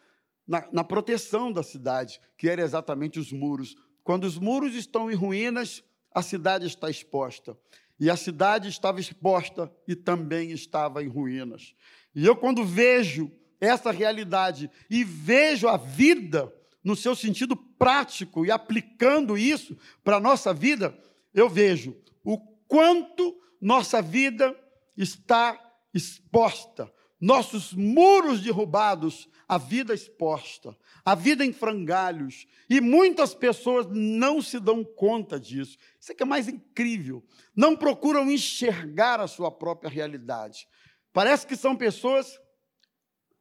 na, 0.47 0.66
na, 0.73 0.85
proteção 0.85 1.52
da 1.52 1.62
cidade, 1.62 2.21
que 2.37 2.49
era 2.49 2.62
exatamente 2.62 3.18
os 3.18 3.32
muros. 3.32 3.76
Quando 4.02 4.25
os 4.25 4.38
muros 4.38 4.75
estão 4.75 5.11
em 5.11 5.14
ruínas, 5.14 5.85
a 6.12 6.23
cidade 6.23 6.66
está 6.66 6.90
exposta. 6.90 7.56
E 7.99 8.11
a 8.11 8.16
cidade 8.16 8.68
estava 8.68 9.00
exposta 9.00 9.73
e 9.87 9.94
também 9.94 10.50
estava 10.50 11.02
em 11.02 11.09
ruínas. 11.09 11.75
E 12.14 12.25
eu, 12.25 12.35
quando 12.35 12.64
vejo 12.64 13.30
essa 13.61 13.90
realidade 13.90 14.71
e 14.90 15.04
vejo 15.04 15.68
a 15.68 15.76
vida 15.76 16.52
no 16.82 16.97
seu 16.97 17.14
sentido 17.14 17.54
prático 17.54 18.44
e 18.44 18.50
aplicando 18.50 19.38
isso 19.38 19.76
para 20.02 20.16
a 20.16 20.21
nossa 20.21 20.52
vida, 20.52 20.97
eu 21.32 21.49
vejo 21.49 21.97
o 22.25 22.38
quanto 22.66 23.40
nossa 23.61 24.02
vida 24.02 24.56
está 24.96 25.58
exposta, 25.94 26.92
nossos 27.20 27.72
muros 27.72 28.40
derrubados, 28.40 29.28
a 29.46 29.58
vida 29.58 29.94
exposta, 29.94 30.76
a 31.04 31.14
vida 31.14 31.44
em 31.44 31.52
frangalhos, 31.52 32.46
e 32.68 32.80
muitas 32.80 33.34
pessoas 33.34 33.87
não 33.90 34.42
se 34.42 34.58
dão 34.58 34.82
conta 34.82 35.38
disso. 35.38 35.76
Isso 36.00 36.11
é 36.11 36.14
que 36.14 36.22
é 36.22 36.26
mais 36.26 36.49
incrível. 36.49 37.25
Não 37.54 37.76
procuram 37.76 38.30
enxergar 38.30 39.20
a 39.20 39.28
sua 39.28 39.50
própria 39.50 39.90
realidade. 39.90 40.66
Parece 41.12 41.46
que 41.46 41.54
são 41.54 41.76
pessoas 41.76 42.40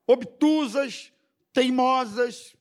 obtusas, 0.06 1.12
teimosas, 1.54 2.56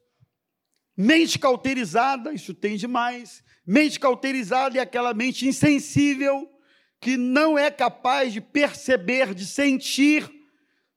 mente 0.97 1.39
cauterizada, 1.39 2.33
isso 2.33 2.55
tem 2.55 2.77
demais. 2.77 3.43
Mente 3.67 4.01
cauterizada 4.01 4.79
é 4.79 4.81
aquela 4.81 5.13
mente 5.13 5.47
insensível, 5.47 6.50
que 7.01 7.17
não 7.17 7.59
é 7.59 7.71
capaz 7.71 8.33
de 8.33 8.41
perceber, 8.41 9.35
de 9.35 9.47
sentir, 9.47 10.31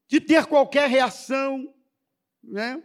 de 0.08 0.20
ter 0.20 0.46
qualquer 0.46 0.90
reação, 0.90 1.74
né? 2.44 2.84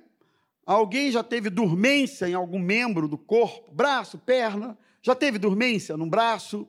Alguém 0.65 1.11
já 1.11 1.25
teve 1.25 1.51
dormência 1.51 2.29
em 2.29 2.35
algum 2.35 2.59
membro 2.59 3.09
do 3.09 3.19
corpo, 3.19 3.73
braço, 3.73 4.19
perna? 4.19 4.79
Já 5.03 5.14
teve 5.14 5.38
dormência 5.38 5.97
no 5.97 6.09
braço? 6.09 6.69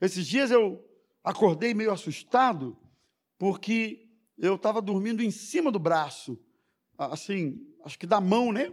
Esses 0.00 0.26
dias 0.26 0.50
eu 0.50 0.82
acordei 1.22 1.74
meio 1.74 1.92
assustado, 1.92 2.76
porque 3.38 4.08
eu 4.38 4.54
estava 4.54 4.80
dormindo 4.80 5.22
em 5.22 5.30
cima 5.30 5.70
do 5.70 5.78
braço, 5.78 6.38
assim, 6.96 7.60
acho 7.84 7.98
que 7.98 8.06
da 8.06 8.20
mão, 8.20 8.52
né? 8.52 8.72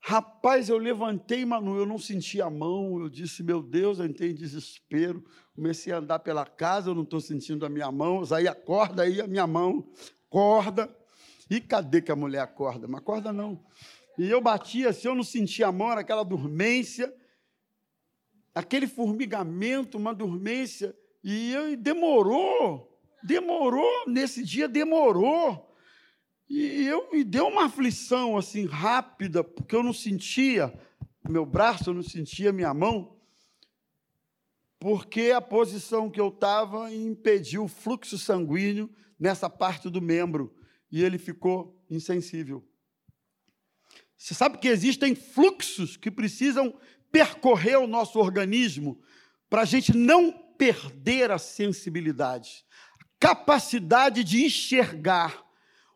Rapaz, 0.00 0.68
eu 0.68 0.78
levantei, 0.78 1.44
Manu, 1.44 1.76
eu 1.76 1.84
não 1.84 1.98
senti 1.98 2.40
a 2.40 2.48
mão, 2.48 2.98
eu 3.00 3.08
disse, 3.08 3.42
meu 3.42 3.62
Deus, 3.62 3.98
eu 3.98 4.06
entrei 4.06 4.30
em 4.30 4.34
desespero, 4.34 5.24
comecei 5.54 5.92
a 5.92 5.98
andar 5.98 6.20
pela 6.20 6.46
casa, 6.46 6.90
eu 6.90 6.94
não 6.94 7.02
estou 7.02 7.20
sentindo 7.20 7.66
a 7.66 7.68
minha 7.68 7.90
mão, 7.90 8.22
aí 8.32 8.46
acorda 8.46 9.02
aí 9.02 9.20
a 9.20 9.26
minha 9.26 9.46
mão, 9.46 9.90
corda, 10.30 10.88
e 11.50 11.60
cadê 11.60 12.00
que 12.00 12.12
a 12.12 12.16
mulher 12.16 12.40
acorda? 12.40 12.86
Mas 12.86 13.00
acorda 13.00 13.32
não. 13.32 13.64
E 14.16 14.28
eu 14.28 14.40
batia 14.40 14.90
assim, 14.90 15.08
eu 15.08 15.14
não 15.14 15.22
sentia 15.22 15.66
a 15.66 15.72
mão, 15.72 15.90
era 15.90 16.00
aquela 16.00 16.24
dormência, 16.24 17.12
aquele 18.54 18.86
formigamento, 18.86 19.98
uma 19.98 20.14
dormência, 20.14 20.96
e 21.22 21.52
eu, 21.52 21.76
demorou, 21.76 22.98
demorou, 23.22 24.04
nesse 24.06 24.44
dia 24.44 24.68
demorou, 24.68 25.67
e 26.48 26.86
eu 26.86 27.10
me 27.12 27.22
deu 27.22 27.46
uma 27.46 27.66
aflição 27.66 28.36
assim 28.36 28.64
rápida, 28.64 29.44
porque 29.44 29.76
eu 29.76 29.82
não 29.82 29.92
sentia 29.92 30.72
meu 31.28 31.44
braço, 31.44 31.90
eu 31.90 31.94
não 31.94 32.02
sentia 32.02 32.52
minha 32.52 32.72
mão, 32.72 33.18
porque 34.78 35.30
a 35.30 35.40
posição 35.40 36.10
que 36.10 36.20
eu 36.20 36.28
estava 36.28 36.92
impediu 36.92 37.64
o 37.64 37.68
fluxo 37.68 38.16
sanguíneo 38.16 38.88
nessa 39.18 39.50
parte 39.50 39.90
do 39.90 40.00
membro 40.00 40.54
e 40.90 41.02
ele 41.02 41.18
ficou 41.18 41.84
insensível. 41.90 42.66
Você 44.16 44.34
sabe 44.34 44.58
que 44.58 44.68
existem 44.68 45.14
fluxos 45.14 45.96
que 45.96 46.10
precisam 46.10 46.78
percorrer 47.10 47.78
o 47.78 47.86
nosso 47.86 48.18
organismo 48.18 49.00
para 49.50 49.62
a 49.62 49.64
gente 49.64 49.96
não 49.96 50.32
perder 50.56 51.30
a 51.30 51.38
sensibilidade, 51.38 52.64
capacidade 53.18 54.24
de 54.24 54.44
enxergar 54.44 55.47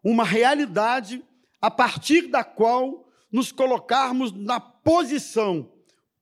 uma 0.03 0.25
realidade 0.25 1.25
a 1.61 1.71
partir 1.71 2.29
da 2.29 2.43
qual 2.43 3.09
nos 3.31 3.53
colocarmos 3.53 4.33
na 4.33 4.61
posição 4.61 5.73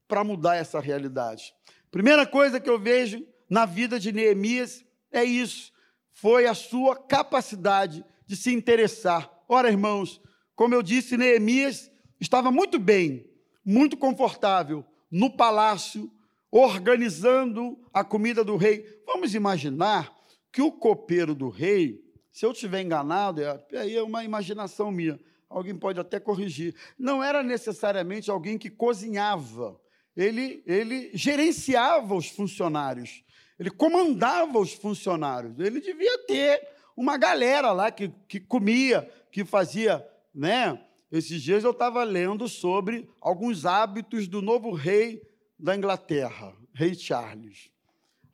para 0.06 0.22
mudar 0.22 0.56
essa 0.56 0.78
realidade. 0.78 1.54
Primeira 1.90 2.26
coisa 2.26 2.60
que 2.60 2.68
eu 2.68 2.78
vejo 2.78 3.26
na 3.48 3.64
vida 3.66 3.98
de 3.98 4.12
Neemias 4.12 4.84
é 5.10 5.24
isso, 5.24 5.72
foi 6.12 6.46
a 6.46 6.54
sua 6.54 6.94
capacidade 6.94 8.04
de 8.26 8.36
se 8.36 8.52
interessar. 8.52 9.28
Ora, 9.48 9.70
irmãos, 9.70 10.20
como 10.54 10.74
eu 10.74 10.82
disse, 10.82 11.16
Neemias 11.16 11.90
estava 12.20 12.52
muito 12.52 12.78
bem, 12.78 13.28
muito 13.64 13.96
confortável 13.96 14.84
no 15.10 15.30
palácio, 15.30 16.12
organizando 16.50 17.78
a 17.92 18.04
comida 18.04 18.44
do 18.44 18.56
rei. 18.56 18.84
Vamos 19.06 19.34
imaginar 19.34 20.14
que 20.52 20.62
o 20.62 20.70
copeiro 20.70 21.34
do 21.34 21.48
rei 21.48 22.00
se 22.40 22.46
eu 22.46 22.52
estiver 22.52 22.80
enganado, 22.80 23.42
é, 23.42 23.62
aí 23.74 23.94
é 23.94 24.02
uma 24.02 24.24
imaginação 24.24 24.90
minha. 24.90 25.20
Alguém 25.46 25.76
pode 25.76 26.00
até 26.00 26.18
corrigir. 26.18 26.74
Não 26.98 27.22
era 27.22 27.42
necessariamente 27.42 28.30
alguém 28.30 28.56
que 28.56 28.70
cozinhava. 28.70 29.78
Ele, 30.16 30.62
ele 30.64 31.10
gerenciava 31.12 32.14
os 32.14 32.30
funcionários. 32.30 33.22
Ele 33.58 33.68
comandava 33.68 34.58
os 34.58 34.72
funcionários. 34.72 35.52
Ele 35.58 35.82
devia 35.82 36.16
ter 36.26 36.66
uma 36.96 37.18
galera 37.18 37.72
lá 37.72 37.90
que, 37.90 38.08
que 38.26 38.40
comia, 38.40 39.02
que 39.30 39.44
fazia, 39.44 40.02
né? 40.34 40.82
Esses 41.12 41.42
dias 41.42 41.62
eu 41.62 41.72
estava 41.72 42.02
lendo 42.04 42.48
sobre 42.48 43.06
alguns 43.20 43.66
hábitos 43.66 44.26
do 44.26 44.40
novo 44.40 44.72
rei 44.72 45.20
da 45.58 45.76
Inglaterra, 45.76 46.56
rei 46.72 46.94
Charles. 46.94 47.70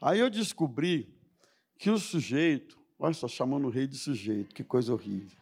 Aí 0.00 0.20
eu 0.20 0.30
descobri 0.30 1.12
que 1.76 1.90
o 1.90 1.98
sujeito 1.98 2.75
Olha 2.98 3.12
só, 3.12 3.28
chamando 3.28 3.66
o 3.66 3.70
rei 3.70 3.86
de 3.86 3.96
sujeito, 3.96 4.54
que 4.54 4.64
coisa 4.64 4.92
horrível. 4.92 5.38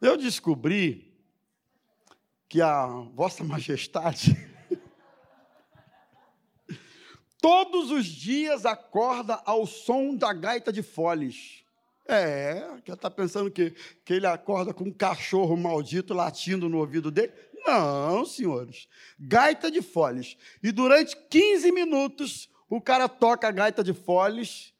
Eu 0.00 0.16
descobri 0.16 1.10
que 2.48 2.60
a 2.60 2.86
Vossa 3.14 3.42
Majestade 3.42 4.36
todos 7.40 7.90
os 7.90 8.06
dias 8.06 8.66
acorda 8.66 9.40
ao 9.44 9.66
som 9.66 10.14
da 10.14 10.32
gaita 10.32 10.72
de 10.72 10.82
foles. 10.82 11.64
É, 12.06 12.66
que 12.84 12.90
está 12.90 13.10
pensando 13.10 13.50
que, 13.50 13.74
que 14.04 14.14
ele 14.14 14.26
acorda 14.26 14.72
com 14.72 14.84
um 14.84 14.92
cachorro 14.92 15.56
maldito 15.56 16.14
latindo 16.14 16.68
no 16.68 16.78
ouvido 16.78 17.10
dele? 17.10 17.32
Não, 17.66 18.24
senhores. 18.24 18.88
Gaita 19.18 19.70
de 19.70 19.82
foles. 19.82 20.36
E 20.62 20.72
durante 20.72 21.16
15 21.28 21.70
minutos, 21.72 22.48
o 22.68 22.80
cara 22.80 23.08
toca 23.08 23.48
a 23.48 23.50
gaita 23.50 23.84
de 23.84 23.92
foles 23.92 24.72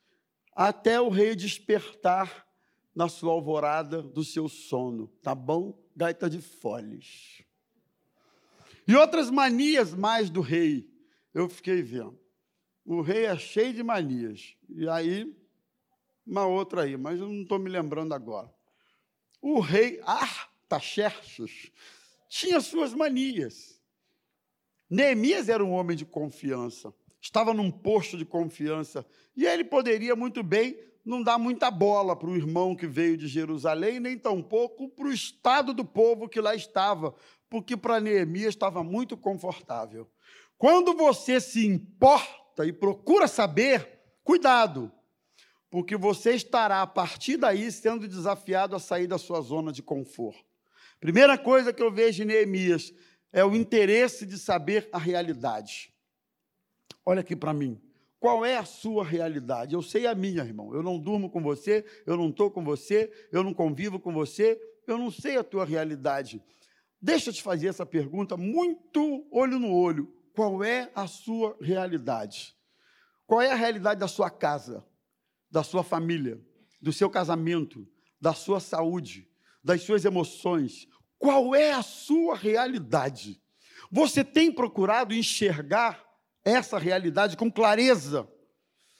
até 0.58 1.00
o 1.00 1.08
rei 1.08 1.36
despertar 1.36 2.44
na 2.92 3.08
sua 3.08 3.30
alvorada 3.30 4.02
do 4.02 4.24
seu 4.24 4.48
sono, 4.48 5.06
tá 5.22 5.32
bom? 5.32 5.80
Gaita 5.94 6.28
de 6.28 6.40
foles. 6.40 7.44
E 8.84 8.96
outras 8.96 9.30
manias 9.30 9.94
mais 9.94 10.28
do 10.28 10.40
rei, 10.40 10.90
eu 11.32 11.48
fiquei 11.48 11.80
vendo. 11.80 12.18
O 12.84 13.02
rei 13.02 13.26
é 13.26 13.38
cheio 13.38 13.72
de 13.72 13.84
manias. 13.84 14.56
E 14.68 14.88
aí, 14.88 15.32
uma 16.26 16.44
outra 16.44 16.82
aí, 16.82 16.96
mas 16.96 17.20
eu 17.20 17.28
não 17.28 17.42
estou 17.42 17.60
me 17.60 17.70
lembrando 17.70 18.12
agora. 18.12 18.52
O 19.40 19.60
rei 19.60 20.00
Artaxerxes 20.04 21.70
tinha 22.28 22.60
suas 22.60 22.92
manias. 22.92 23.80
Neemias 24.90 25.48
era 25.48 25.64
um 25.64 25.70
homem 25.70 25.96
de 25.96 26.04
confiança, 26.04 26.92
estava 27.28 27.52
num 27.52 27.70
posto 27.70 28.16
de 28.16 28.24
confiança, 28.24 29.04
e 29.36 29.44
ele 29.44 29.62
poderia 29.62 30.16
muito 30.16 30.42
bem 30.42 30.78
não 31.04 31.22
dar 31.22 31.36
muita 31.36 31.70
bola 31.70 32.16
para 32.16 32.28
o 32.28 32.36
irmão 32.36 32.74
que 32.74 32.86
veio 32.86 33.18
de 33.18 33.28
Jerusalém, 33.28 34.00
nem 34.00 34.16
tampouco 34.16 34.88
para 34.88 35.06
o 35.06 35.12
estado 35.12 35.74
do 35.74 35.84
povo 35.84 36.26
que 36.26 36.40
lá 36.40 36.54
estava, 36.54 37.14
porque 37.50 37.76
para 37.76 38.00
Neemias 38.00 38.54
estava 38.54 38.82
muito 38.82 39.14
confortável. 39.14 40.08
Quando 40.56 40.94
você 40.94 41.38
se 41.38 41.66
importa 41.66 42.66
e 42.66 42.72
procura 42.72 43.28
saber, 43.28 44.00
cuidado, 44.24 44.90
porque 45.70 45.98
você 45.98 46.32
estará 46.32 46.80
a 46.80 46.86
partir 46.86 47.36
daí 47.36 47.70
sendo 47.70 48.08
desafiado 48.08 48.74
a 48.74 48.80
sair 48.80 49.06
da 49.06 49.18
sua 49.18 49.42
zona 49.42 49.70
de 49.70 49.82
conforto. 49.82 50.44
Primeira 50.98 51.36
coisa 51.36 51.74
que 51.74 51.82
eu 51.82 51.92
vejo 51.92 52.22
em 52.22 52.26
Neemias 52.26 52.90
é 53.30 53.44
o 53.44 53.54
interesse 53.54 54.24
de 54.24 54.38
saber 54.38 54.88
a 54.90 54.98
realidade. 54.98 55.92
Olha 57.08 57.22
aqui 57.22 57.34
para 57.34 57.54
mim. 57.54 57.80
Qual 58.20 58.44
é 58.44 58.58
a 58.58 58.66
sua 58.66 59.02
realidade? 59.02 59.74
Eu 59.74 59.80
sei 59.80 60.06
a 60.06 60.14
minha, 60.14 60.42
irmão. 60.42 60.74
Eu 60.74 60.82
não 60.82 60.98
durmo 60.98 61.30
com 61.30 61.42
você, 61.42 61.82
eu 62.04 62.18
não 62.18 62.28
estou 62.28 62.50
com 62.50 62.62
você, 62.62 63.10
eu 63.32 63.42
não 63.42 63.54
convivo 63.54 63.98
com 63.98 64.12
você, 64.12 64.60
eu 64.86 64.98
não 64.98 65.10
sei 65.10 65.38
a 65.38 65.42
tua 65.42 65.64
realidade. 65.64 66.42
Deixa 67.00 67.30
eu 67.30 67.32
te 67.32 67.42
fazer 67.42 67.68
essa 67.68 67.86
pergunta 67.86 68.36
muito 68.36 69.26
olho 69.32 69.58
no 69.58 69.74
olho. 69.74 70.12
Qual 70.34 70.62
é 70.62 70.90
a 70.94 71.06
sua 71.06 71.56
realidade? 71.62 72.54
Qual 73.26 73.40
é 73.40 73.50
a 73.52 73.56
realidade 73.56 74.00
da 74.00 74.06
sua 74.06 74.28
casa, 74.28 74.84
da 75.50 75.62
sua 75.62 75.82
família, 75.82 76.38
do 76.78 76.92
seu 76.92 77.08
casamento, 77.08 77.88
da 78.20 78.34
sua 78.34 78.60
saúde, 78.60 79.26
das 79.64 79.80
suas 79.80 80.04
emoções? 80.04 80.86
Qual 81.18 81.54
é 81.54 81.72
a 81.72 81.82
sua 81.82 82.36
realidade? 82.36 83.40
Você 83.90 84.22
tem 84.22 84.52
procurado 84.52 85.14
enxergar 85.14 86.06
essa 86.48 86.78
realidade 86.78 87.36
com 87.36 87.50
clareza, 87.50 88.28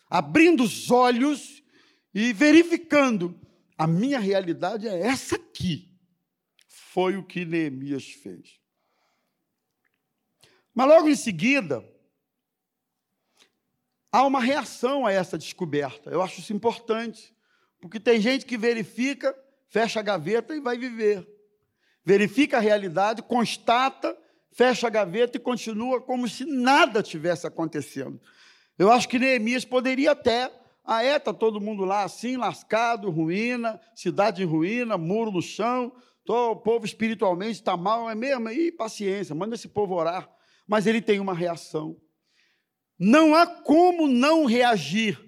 abrindo 0.08 0.62
os 0.62 0.90
olhos 0.90 1.62
e 2.14 2.32
verificando: 2.32 3.38
a 3.76 3.86
minha 3.86 4.18
realidade 4.18 4.88
é 4.88 5.00
essa 5.00 5.36
aqui. 5.36 5.88
Foi 6.66 7.16
o 7.16 7.24
que 7.24 7.44
Neemias 7.44 8.08
fez. 8.08 8.58
Mas 10.74 10.88
logo 10.88 11.08
em 11.08 11.16
seguida, 11.16 11.84
há 14.12 14.24
uma 14.24 14.40
reação 14.40 15.06
a 15.06 15.12
essa 15.12 15.38
descoberta. 15.38 16.10
Eu 16.10 16.22
acho 16.22 16.40
isso 16.40 16.52
importante, 16.52 17.34
porque 17.80 18.00
tem 18.00 18.20
gente 18.20 18.46
que 18.46 18.56
verifica, 18.56 19.36
fecha 19.68 20.00
a 20.00 20.02
gaveta 20.02 20.54
e 20.54 20.60
vai 20.60 20.78
viver. 20.78 21.26
Verifica 22.04 22.56
a 22.56 22.60
realidade, 22.60 23.22
constata, 23.22 24.16
fecha 24.52 24.86
a 24.86 24.90
gaveta 24.90 25.36
e 25.36 25.40
continua 25.40 26.00
como 26.00 26.28
se 26.28 26.44
nada 26.44 27.02
tivesse 27.02 27.46
acontecendo. 27.46 28.20
Eu 28.78 28.90
acho 28.90 29.08
que 29.08 29.18
Neemias 29.18 29.64
poderia 29.64 30.12
até, 30.12 30.52
ah, 30.84 31.02
é, 31.02 31.16
está 31.16 31.32
todo 31.32 31.60
mundo 31.60 31.84
lá 31.84 32.04
assim, 32.04 32.36
lascado, 32.36 33.10
ruína, 33.10 33.80
cidade 33.94 34.42
em 34.42 34.46
ruína, 34.46 34.96
muro 34.96 35.30
no 35.30 35.42
chão, 35.42 35.92
Tô, 36.28 36.50
o 36.50 36.56
povo 36.56 36.84
espiritualmente 36.84 37.52
está 37.52 37.74
mal, 37.74 38.10
é 38.10 38.14
mesmo? 38.14 38.50
E 38.50 38.70
paciência, 38.70 39.34
manda 39.34 39.54
esse 39.54 39.66
povo 39.66 39.94
orar. 39.94 40.30
Mas 40.66 40.86
ele 40.86 41.00
tem 41.00 41.20
uma 41.20 41.32
reação. 41.32 41.96
Não 42.98 43.34
há 43.34 43.46
como 43.46 44.06
não 44.06 44.44
reagir 44.44 45.18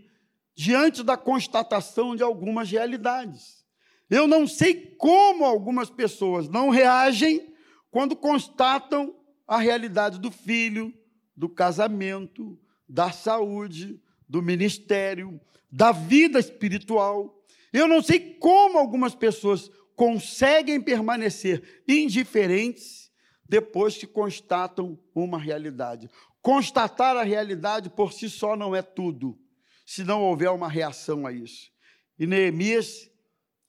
diante 0.55 1.03
da 1.03 1.17
constatação 1.17 2.15
de 2.15 2.23
algumas 2.23 2.71
realidades. 2.71 3.65
Eu 4.11 4.27
não 4.27 4.47
sei 4.47 4.95
como 4.99 5.47
algumas 5.47 5.89
pessoas 5.89 6.51
não 6.51 6.69
reagem 6.69 7.50
quando 7.91 8.15
constatam 8.15 9.15
a 9.47 9.59
realidade 9.59 10.19
do 10.19 10.31
filho, 10.31 10.95
do 11.37 11.49
casamento, 11.49 12.59
da 12.89 13.11
saúde, 13.11 14.01
do 14.29 14.41
ministério, 14.41 15.41
da 15.71 15.93
vida 15.93 16.39
espiritual. 16.39 17.45
Eu 17.73 17.89
não 17.89 18.03
sei 18.03 18.35
como 18.35 18.79
algumas 18.79 19.15
pessoas 19.15 19.71
conseguem 19.97 20.81
permanecer 20.81 21.83
indiferentes 21.87 23.11
depois 23.49 23.97
que 23.97 24.07
constatam 24.07 24.99
uma 25.15 25.39
realidade. 25.39 26.09
Constatar 26.41 27.17
a 27.17 27.23
realidade 27.23 27.91
por 27.91 28.13
si 28.13 28.31
só 28.31 28.57
não 28.57 28.75
é 28.75 28.83
tudo, 28.83 29.39
se 29.85 30.05
não 30.05 30.23
houver 30.23 30.51
uma 30.51 30.69
reação 30.69 31.27
a 31.27 31.33
isso. 31.33 31.71
E 32.19 32.27
Neemias, 32.27 33.11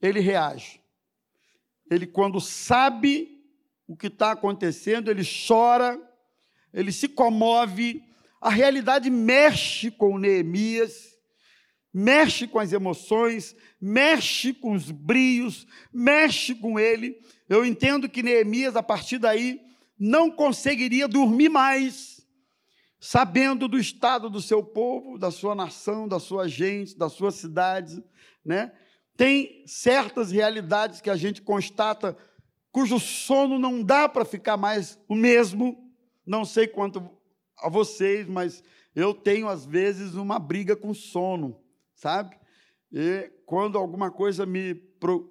ele 0.01 0.19
reage. 0.19 0.81
Ele, 1.89 2.05
quando 2.05 2.39
sabe 2.39 3.30
o 3.93 3.95
que 3.95 4.07
está 4.07 4.31
acontecendo, 4.31 5.09
ele 5.09 5.23
chora, 5.47 5.99
ele 6.73 6.91
se 6.91 7.07
comove, 7.07 8.01
a 8.39 8.49
realidade 8.49 9.09
mexe 9.09 9.91
com 9.91 10.17
Neemias 10.17 11.11
mexe 11.93 12.47
com 12.47 12.59
as 12.59 12.71
emoções, 12.71 13.55
mexe 13.79 14.53
com 14.53 14.73
os 14.73 14.89
brios, 14.89 15.67
mexe 15.91 16.55
com 16.55 16.79
ele. 16.79 17.19
Eu 17.49 17.65
entendo 17.65 18.07
que 18.07 18.23
Neemias, 18.23 18.75
a 18.75 18.83
partir 18.83 19.17
daí, 19.17 19.59
não 19.99 20.31
conseguiria 20.31 21.07
dormir 21.07 21.49
mais, 21.49 22.25
sabendo 22.99 23.67
do 23.67 23.77
estado 23.77 24.29
do 24.29 24.41
seu 24.41 24.63
povo, 24.63 25.17
da 25.17 25.31
sua 25.31 25.53
nação, 25.53 26.07
da 26.07 26.19
sua 26.19 26.47
gente, 26.47 26.97
da 26.97 27.09
sua 27.09 27.31
cidade, 27.31 28.03
né? 28.43 28.71
Tem 29.17 29.63
certas 29.67 30.31
realidades 30.31 31.01
que 31.01 31.09
a 31.09 31.15
gente 31.15 31.41
constata 31.41 32.17
cujo 32.71 32.99
sono 32.99 33.59
não 33.59 33.83
dá 33.83 34.07
para 34.07 34.25
ficar 34.25 34.57
mais 34.57 34.99
o 35.07 35.15
mesmo. 35.15 35.91
Não 36.25 36.45
sei 36.45 36.67
quanto 36.67 37.09
a 37.57 37.69
vocês, 37.69 38.27
mas 38.27 38.63
eu 38.95 39.13
tenho 39.13 39.47
às 39.47 39.65
vezes 39.65 40.15
uma 40.15 40.39
briga 40.39 40.75
com 40.75 40.93
sono 40.93 41.61
sabe? 42.01 42.35
E 42.91 43.31
quando 43.45 43.77
alguma 43.77 44.11
coisa 44.11 44.45
me 44.45 44.73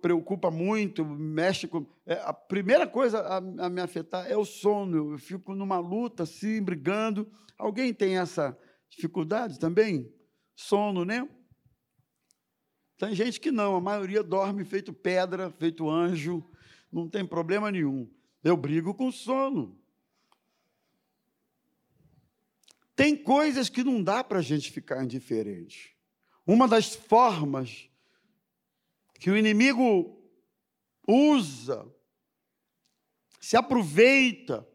preocupa 0.01 0.51
muito, 0.51 1.05
mexe 1.05 1.67
com. 1.67 1.85
É, 2.07 2.15
a 2.25 2.33
primeira 2.33 2.87
coisa 2.87 3.21
a, 3.21 3.69
me 3.69 3.81
afetar 3.81 4.31
é 4.31 4.37
o 4.37 4.45
sono. 4.45 5.13
Eu 5.13 5.19
fico 5.19 5.55
numa 5.55 5.79
luta, 5.79 6.23
assim, 6.23 6.63
brigando. 6.63 7.31
Alguém 7.59 7.93
tem 7.93 8.19
essa 8.19 8.57
dificuldade 8.89 9.59
também? 9.59 10.11
Sono, 10.55 11.05
né? 11.05 11.29
Tem 12.99 13.15
gente 13.15 13.41
que 13.41 13.51
não, 13.51 13.77
a 13.77 13.81
maioria 13.81 14.23
dorme 14.23 14.65
feito 14.65 14.93
pedra, 14.93 15.51
feito 15.51 15.89
anjo, 15.89 16.45
não 16.93 17.09
tem 17.09 17.27
problema 17.27 17.71
nenhum. 17.71 18.11
Eu 18.43 18.57
brigo 18.57 18.95
com 18.95 19.13
sono. 19.13 19.79
Tem 22.97 23.17
coisas 23.17 23.69
que 23.69 23.83
não 23.83 24.03
dá 24.03 24.23
para 24.23 24.41
a 24.41 24.43
gente 24.43 24.71
ficar 24.71 25.03
indiferente. 25.03 25.97
Uma 26.47 26.67
das 26.67 26.95
formas 26.95 27.89
que 29.19 29.31
o 29.31 29.37
inimigo 29.37 30.21
usa, 31.07 31.87
se 33.41 33.57
aproveita, 33.57 34.67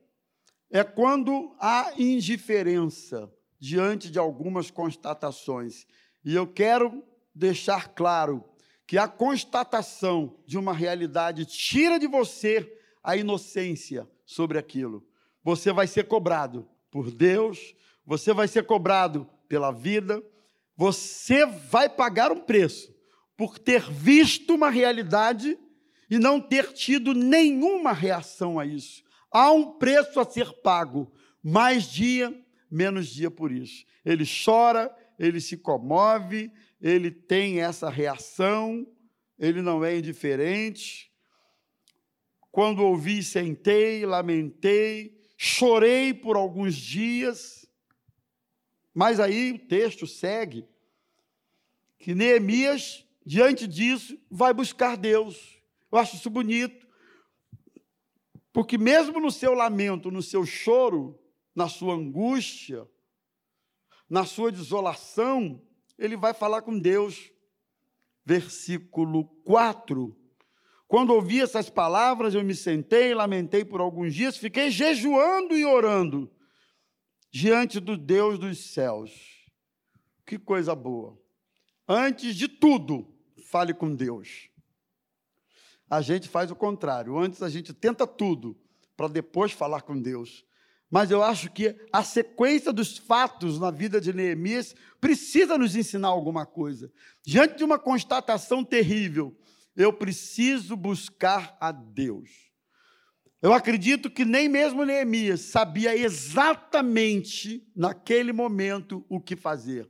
é 0.69 0.83
quando 0.83 1.55
há 1.59 1.93
indiferença 1.97 3.31
diante 3.59 4.11
de 4.11 4.19
algumas 4.19 4.69
constatações. 4.69 5.87
E 6.23 6.33
eu 6.33 6.47
quero 6.47 7.03
deixar 7.33 7.89
claro 7.89 8.43
que 8.87 8.97
a 8.97 9.07
constatação 9.07 10.37
de 10.45 10.57
uma 10.57 10.73
realidade 10.73 11.45
tira 11.45 11.99
de 11.99 12.07
você 12.07 12.71
a 13.03 13.15
inocência 13.15 14.07
sobre 14.25 14.57
aquilo. 14.57 15.05
Você 15.43 15.71
vai 15.71 15.87
ser 15.87 16.07
cobrado 16.07 16.67
por 16.91 17.11
Deus, 17.11 17.75
você 18.05 18.33
vai 18.33 18.47
ser 18.47 18.65
cobrado 18.65 19.29
pela 19.47 19.71
vida, 19.71 20.23
você 20.77 21.45
vai 21.45 21.87
pagar 21.89 22.31
um 22.31 22.41
preço 22.41 22.93
por 23.37 23.59
ter 23.59 23.81
visto 23.89 24.53
uma 24.53 24.69
realidade 24.69 25.57
e 26.09 26.17
não 26.19 26.39
ter 26.39 26.71
tido 26.73 27.13
nenhuma 27.13 27.91
reação 27.91 28.59
a 28.59 28.65
isso. 28.65 29.03
Há 29.31 29.51
um 29.51 29.73
preço 29.73 30.19
a 30.19 30.25
ser 30.25 30.51
pago, 30.61 31.11
mais 31.43 31.83
dia, 31.83 32.33
menos 32.69 33.07
dia 33.07 33.29
por 33.29 33.51
isso. 33.51 33.85
Ele 34.03 34.23
chora, 34.25 34.95
ele 35.17 35.39
se 35.39 35.57
comove, 35.57 36.51
ele 36.81 37.11
tem 37.11 37.61
essa 37.61 37.89
reação, 37.89 38.87
ele 39.37 39.61
não 39.61 39.83
é 39.83 39.97
indiferente. 39.97 41.11
Quando 42.51 42.83
ouvi, 42.83 43.21
sentei, 43.21 44.05
lamentei, 44.05 45.17
chorei 45.37 46.13
por 46.13 46.35
alguns 46.35 46.75
dias 46.75 47.65
mas 48.95 49.19
aí 49.19 49.51
o 49.51 49.59
texto 49.59 50.07
segue 50.07 50.65
que 51.99 52.15
Neemias, 52.15 53.05
diante 53.25 53.67
disso, 53.67 54.17
vai 54.31 54.53
buscar 54.53 54.95
Deus. 54.95 55.61
Eu 55.91 55.97
acho 55.97 56.15
isso 56.15 56.29
bonito, 56.29 56.87
porque 58.53 58.77
mesmo 58.77 59.19
no 59.19 59.29
seu 59.29 59.53
lamento, 59.53 60.09
no 60.09 60.21
seu 60.21 60.45
choro, 60.45 61.19
na 61.53 61.67
sua 61.67 61.95
angústia, 61.95 62.87
na 64.09 64.25
sua 64.25 64.51
desolação, 64.51 65.61
ele 65.97 66.15
vai 66.15 66.33
falar 66.33 66.61
com 66.61 66.77
Deus. 66.77 67.31
versículo 68.27 69.25
4. 69.43 70.15
Quando 70.87 71.13
ouvi 71.13 71.41
essas 71.41 71.69
palavras, 71.69 72.33
eu 72.33 72.43
me 72.43 72.55
sentei, 72.55 73.13
lamentei 73.13 73.63
por 73.63 73.81
alguns 73.81 74.13
dias, 74.13 74.37
fiquei 74.37 74.71
jejuando 74.71 75.55
e 75.55 75.65
orando 75.65 76.31
diante 77.31 77.79
do 77.79 77.97
Deus 77.97 78.39
dos 78.39 78.71
céus. 78.71 79.11
Que 80.25 80.39
coisa 80.39 80.73
boa. 80.73 81.19
Antes 81.87 82.35
de 82.35 82.47
tudo, 82.47 83.13
fale 83.51 83.73
com 83.73 83.93
Deus. 83.93 84.49
A 85.89 86.01
gente 86.01 86.29
faz 86.29 86.49
o 86.49 86.55
contrário. 86.55 87.17
Antes 87.17 87.43
a 87.43 87.49
gente 87.49 87.73
tenta 87.73 88.07
tudo 88.07 88.57
para 88.95 89.07
depois 89.07 89.51
falar 89.51 89.81
com 89.81 89.99
Deus. 89.99 90.44
Mas 90.89 91.11
eu 91.11 91.23
acho 91.23 91.51
que 91.51 91.75
a 91.91 92.03
sequência 92.03 92.71
dos 92.71 92.97
fatos 92.97 93.59
na 93.59 93.71
vida 93.71 93.99
de 93.99 94.13
Neemias 94.13 94.75
precisa 95.01 95.57
nos 95.57 95.75
ensinar 95.75 96.09
alguma 96.09 96.45
coisa. 96.45 96.91
Diante 97.25 97.57
de 97.57 97.63
uma 97.63 97.79
constatação 97.79 98.63
terrível, 98.63 99.35
eu 99.75 99.91
preciso 99.91 100.75
buscar 100.75 101.57
a 101.59 101.71
Deus. 101.71 102.45
Eu 103.41 103.53
acredito 103.53 104.09
que 104.09 104.25
nem 104.25 104.47
mesmo 104.47 104.85
Neemias 104.85 105.41
sabia 105.41 105.95
exatamente 105.95 107.67
naquele 107.75 108.31
momento 108.31 109.05
o 109.09 109.19
que 109.19 109.35
fazer. 109.35 109.89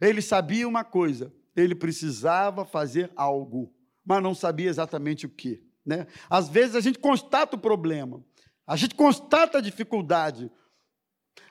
Ele 0.00 0.20
sabia 0.20 0.66
uma 0.66 0.84
coisa: 0.84 1.32
ele 1.54 1.74
precisava 1.74 2.64
fazer 2.64 3.10
algo, 3.14 3.72
mas 4.04 4.22
não 4.22 4.34
sabia 4.34 4.68
exatamente 4.68 5.26
o 5.26 5.30
que. 5.30 5.62
Né? 5.84 6.06
Às 6.28 6.48
vezes 6.48 6.76
a 6.76 6.80
gente 6.80 6.98
constata 6.98 7.56
o 7.56 7.60
problema, 7.60 8.22
a 8.70 8.76
gente 8.76 8.94
constata 8.94 9.58
a 9.58 9.60
dificuldade, 9.60 10.48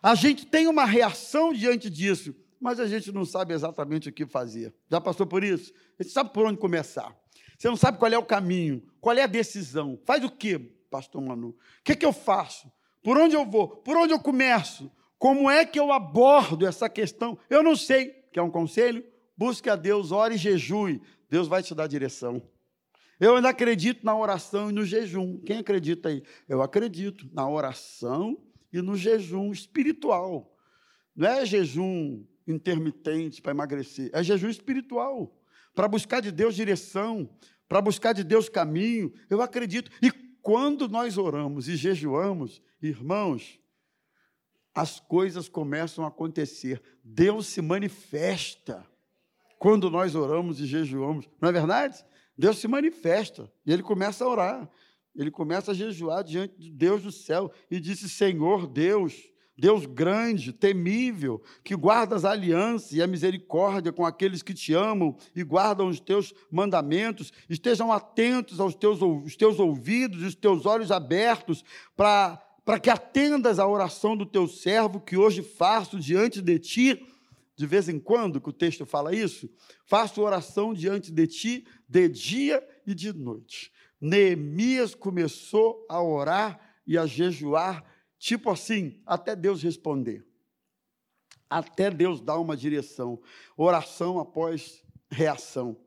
a 0.01 0.15
gente 0.15 0.45
tem 0.45 0.67
uma 0.67 0.86
reação 0.86 1.51
diante 1.51 1.89
disso, 1.89 2.34
mas 2.62 2.79
a 2.79 2.88
gente 2.88 3.12
não 3.12 3.25
sabe 3.25 3.53
exatamente 3.53 4.08
o 4.08 4.13
que 4.13 4.25
fazer. 4.25 4.73
Já 4.89 5.01
passou 5.01 5.27
por 5.27 5.43
isso? 5.43 5.73
A 5.99 6.03
gente 6.03 6.13
sabe 6.13 6.32
por 6.32 6.45
onde 6.45 6.58
começar. 6.58 7.13
Você 7.58 7.67
não 7.67 7.75
sabe 7.75 7.97
qual 7.97 8.10
é 8.10 8.17
o 8.17 8.23
caminho, 8.23 8.82
qual 9.01 9.17
é 9.17 9.23
a 9.23 9.27
decisão. 9.27 9.99
Faz 10.05 10.23
o 10.23 10.29
quê, 10.29 10.58
pastor 10.89 11.21
Manu? 11.21 11.49
O 11.49 11.58
que, 11.84 11.91
é 11.91 11.95
que 11.95 12.05
eu 12.05 12.13
faço? 12.13 12.71
Por 13.03 13.17
onde 13.17 13.36
eu 13.36 13.45
vou? 13.45 13.67
Por 13.67 13.97
onde 13.97 14.13
eu 14.13 14.19
começo? 14.21 14.89
Como 15.17 15.51
é 15.51 15.65
que 15.65 15.77
eu 15.77 15.91
abordo 15.91 16.65
essa 16.65 16.88
questão? 16.88 17.38
Eu 17.49 17.62
não 17.62 17.75
sei. 17.75 18.12
Quer 18.32 18.43
um 18.43 18.49
conselho? 18.49 19.03
Busque 19.36 19.69
a 19.69 19.75
Deus, 19.75 20.13
ore 20.13 20.36
e 20.36 20.38
jejue. 20.38 21.01
Deus 21.29 21.49
vai 21.49 21.62
te 21.62 21.75
dar 21.75 21.88
direção. 21.88 22.41
Eu 23.19 23.36
ainda 23.36 23.49
acredito 23.49 24.05
na 24.05 24.17
oração 24.17 24.69
e 24.69 24.73
no 24.73 24.86
jejum. 24.86 25.39
Quem 25.39 25.58
acredita 25.58 26.10
aí? 26.10 26.23
Eu 26.47 26.62
acredito 26.62 27.29
na 27.34 27.47
oração 27.47 28.41
e 28.71 28.82
no 28.82 28.95
jejum 28.95 29.51
espiritual. 29.51 30.55
Não 31.15 31.27
é 31.27 31.45
jejum 31.45 32.25
intermitente 32.47 33.41
para 33.41 33.51
emagrecer, 33.51 34.10
é 34.13 34.23
jejum 34.23 34.49
espiritual, 34.49 35.38
para 35.75 35.88
buscar 35.88 36.21
de 36.21 36.32
Deus 36.32 36.55
direção, 36.55 37.29
para 37.67 37.82
buscar 37.82 38.13
de 38.13 38.23
Deus 38.23 38.47
caminho. 38.47 39.13
Eu 39.29 39.41
acredito. 39.41 39.91
E 40.01 40.12
quando 40.41 40.88
nós 40.88 41.17
oramos 41.17 41.67
e 41.67 41.75
jejuamos, 41.75 42.62
irmãos, 42.82 43.60
as 44.73 44.99
coisas 44.99 45.49
começam 45.49 46.05
a 46.05 46.08
acontecer. 46.08 46.82
Deus 47.03 47.47
se 47.47 47.62
manifesta 47.62 48.86
quando 49.60 49.89
nós 49.89 50.15
oramos 50.15 50.60
e 50.62 50.65
jejuamos. 50.65 51.29
Não 51.41 51.49
é 51.49 51.51
verdade? 51.51 52.03
Deus 52.39 52.58
se 52.58 52.69
manifesta 52.69 53.52
e 53.65 53.73
ele 53.73 53.84
começa 53.84 54.23
a 54.23 54.30
orar. 54.30 54.69
Ele 55.13 55.30
começa 55.30 55.71
a 55.71 55.73
jejuar 55.73 56.23
diante 56.23 56.58
de 56.58 56.71
Deus 56.71 57.04
do 57.04 57.12
céu 57.12 57.52
e 57.69 57.82
disse: 57.82 58.08
Senhor 58.08 58.65
Deus, 58.65 59.13
Deus 59.58 59.86
grande, 59.86 60.54
temível, 60.54 61.43
que 61.65 61.75
guarda 61.75 62.15
as 62.15 62.23
alianças 62.23 62.93
e 62.93 63.02
a 63.02 63.08
misericórdia 63.08 63.91
com 63.91 64.06
aqueles 64.06 64.41
que 64.41 64.54
te 64.54 64.73
amam 64.73 65.17
e 65.36 65.43
guardam 65.43 65.89
os 65.89 65.99
teus 65.99 66.34
mandamentos, 66.49 67.34
estejam 67.49 67.91
atentos 67.91 68.62
aos 68.62 68.73
teus, 68.73 69.02
os 69.02 69.36
teus 69.36 69.60
ouvidos 69.60 70.23
e 70.23 70.28
os 70.28 70.36
teus 70.36 70.65
olhos 70.65 70.91
abertos 70.91 71.62
para 71.97 72.80
que 72.82 72.89
atendas 72.89 73.60
à 73.60 73.67
oração 73.67 74.15
do 74.15 74.25
teu 74.25 74.47
servo 74.47 75.02
que 75.02 75.17
hoje 75.17 75.43
faço 75.43 75.99
diante 75.99 76.41
de 76.41 76.58
ti 76.58 77.06
de 77.60 77.67
vez 77.67 77.89
em 77.89 78.00
quando, 78.00 78.39
que 78.39 78.48
o 78.48 78.54
texto 78.54 78.86
fala 78.86 79.13
isso, 79.13 79.50
faço 79.86 80.22
oração 80.22 80.74
diante 80.74 81.12
de 81.12 81.28
ti 81.28 81.67
de 81.89 82.08
dia 82.08 82.65
e 82.88 82.95
de 82.95 83.12
noite. 83.12 83.69
Neemias 84.00 84.95
começou 84.95 85.86
a 85.89 86.02
orar 86.02 86.58
e 86.88 86.98
a 86.98 87.06
jejuar, 87.06 87.84
tipo 88.17 88.50
assim, 88.50 89.02
até 89.06 89.36
Deus 89.36 89.62
responder. 89.62 90.26
Até 91.50 91.91
Deus 91.91 92.22
dar 92.22 92.39
uma 92.39 92.56
direção. 92.56 93.22
Oração 93.58 94.19
após 94.19 94.82
reação. 95.12 95.78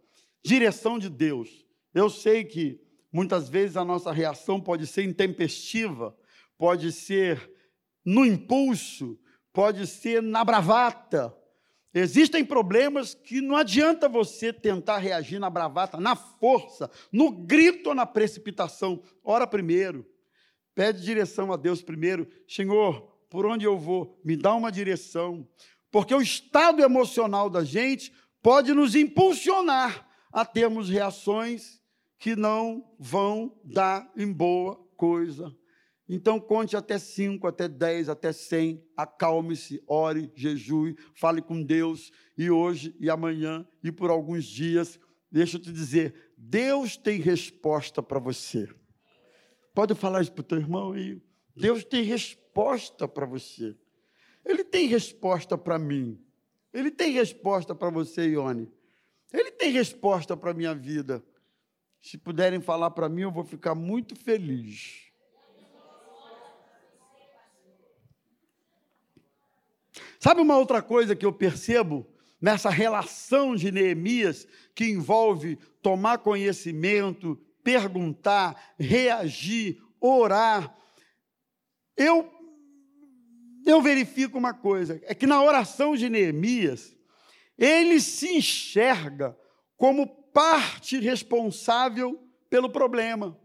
Direção 0.44 0.98
de 0.98 1.08
Deus. 1.08 1.64
Eu 1.94 2.10
sei 2.10 2.44
que 2.44 2.82
muitas 3.10 3.48
vezes 3.48 3.78
a 3.78 3.84
nossa 3.84 4.12
reação 4.12 4.60
pode 4.60 4.86
ser 4.86 5.04
intempestiva, 5.04 6.14
pode 6.58 6.92
ser 6.92 7.50
no 8.04 8.26
impulso, 8.26 9.18
pode 9.54 9.86
ser 9.86 10.22
na 10.22 10.44
bravata, 10.44 11.34
Existem 11.94 12.44
problemas 12.44 13.14
que 13.14 13.40
não 13.40 13.54
adianta 13.54 14.08
você 14.08 14.52
tentar 14.52 14.98
reagir 14.98 15.38
na 15.38 15.50
bravata, 15.50 16.00
na 16.00 16.16
força, 16.16 16.90
no 17.10 17.30
grito 17.30 17.90
ou 17.90 17.94
na 17.94 18.06
precipitação. 18.06 19.02
Ora 19.22 19.46
primeiro. 19.46 20.06
Pede 20.74 21.02
direção 21.02 21.52
a 21.52 21.56
Deus 21.56 21.82
primeiro. 21.82 22.26
Senhor, 22.48 23.02
por 23.28 23.44
onde 23.44 23.66
eu 23.66 23.78
vou? 23.78 24.18
Me 24.24 24.36
dá 24.36 24.54
uma 24.54 24.72
direção. 24.72 25.46
Porque 25.90 26.14
o 26.14 26.22
estado 26.22 26.82
emocional 26.82 27.50
da 27.50 27.62
gente 27.62 28.12
pode 28.42 28.72
nos 28.72 28.94
impulsionar 28.94 30.08
a 30.32 30.46
termos 30.46 30.88
reações 30.88 31.78
que 32.18 32.34
não 32.34 32.90
vão 32.98 33.54
dar 33.62 34.10
em 34.16 34.32
boa 34.32 34.76
coisa 34.96 35.54
então 36.08 36.40
conte 36.40 36.76
até 36.76 36.98
cinco, 36.98 37.46
até 37.46 37.68
dez, 37.68 38.08
até 38.08 38.32
cem, 38.32 38.84
acalme-se, 38.96 39.82
ore, 39.86 40.30
jejue, 40.34 40.96
fale 41.14 41.40
com 41.40 41.62
Deus, 41.62 42.10
e 42.36 42.50
hoje 42.50 42.94
e 42.98 43.08
amanhã 43.08 43.66
e 43.82 43.92
por 43.92 44.10
alguns 44.10 44.44
dias, 44.44 44.98
deixa 45.30 45.56
eu 45.56 45.60
te 45.60 45.72
dizer, 45.72 46.32
Deus 46.36 46.96
tem 46.96 47.20
resposta 47.20 48.02
para 48.02 48.18
você. 48.18 48.68
Pode 49.74 49.94
falar 49.94 50.22
isso 50.22 50.32
para 50.32 50.40
o 50.40 50.44
teu 50.44 50.58
irmão 50.58 50.92
aí. 50.92 51.20
Deus 51.54 51.84
tem 51.84 52.02
resposta 52.02 53.06
para 53.06 53.26
você. 53.26 53.76
Ele 54.44 54.64
tem 54.64 54.86
resposta 54.86 55.56
para 55.56 55.78
mim. 55.78 56.20
Ele 56.72 56.90
tem 56.90 57.12
resposta 57.12 57.74
para 57.74 57.90
você, 57.90 58.26
Ione. 58.28 58.70
Ele 59.32 59.50
tem 59.50 59.70
resposta 59.70 60.36
para 60.36 60.50
a 60.50 60.54
minha 60.54 60.74
vida. 60.74 61.24
Se 62.00 62.18
puderem 62.18 62.60
falar 62.60 62.90
para 62.90 63.08
mim, 63.08 63.22
eu 63.22 63.30
vou 63.30 63.44
ficar 63.44 63.74
muito 63.74 64.16
feliz. 64.16 65.11
Sabe 70.22 70.40
uma 70.40 70.56
outra 70.56 70.80
coisa 70.80 71.16
que 71.16 71.26
eu 71.26 71.32
percebo 71.32 72.06
nessa 72.40 72.70
relação 72.70 73.56
de 73.56 73.72
Neemias, 73.72 74.46
que 74.72 74.84
envolve 74.84 75.56
tomar 75.82 76.18
conhecimento, 76.18 77.36
perguntar, 77.64 78.72
reagir, 78.78 79.82
orar? 80.00 80.78
Eu, 81.96 82.32
eu 83.66 83.82
verifico 83.82 84.38
uma 84.38 84.54
coisa: 84.54 85.02
é 85.06 85.12
que 85.12 85.26
na 85.26 85.42
oração 85.42 85.96
de 85.96 86.08
Neemias, 86.08 86.96
ele 87.58 88.00
se 88.00 88.28
enxerga 88.28 89.36
como 89.76 90.06
parte 90.06 91.00
responsável 91.00 92.16
pelo 92.48 92.70
problema. 92.70 93.36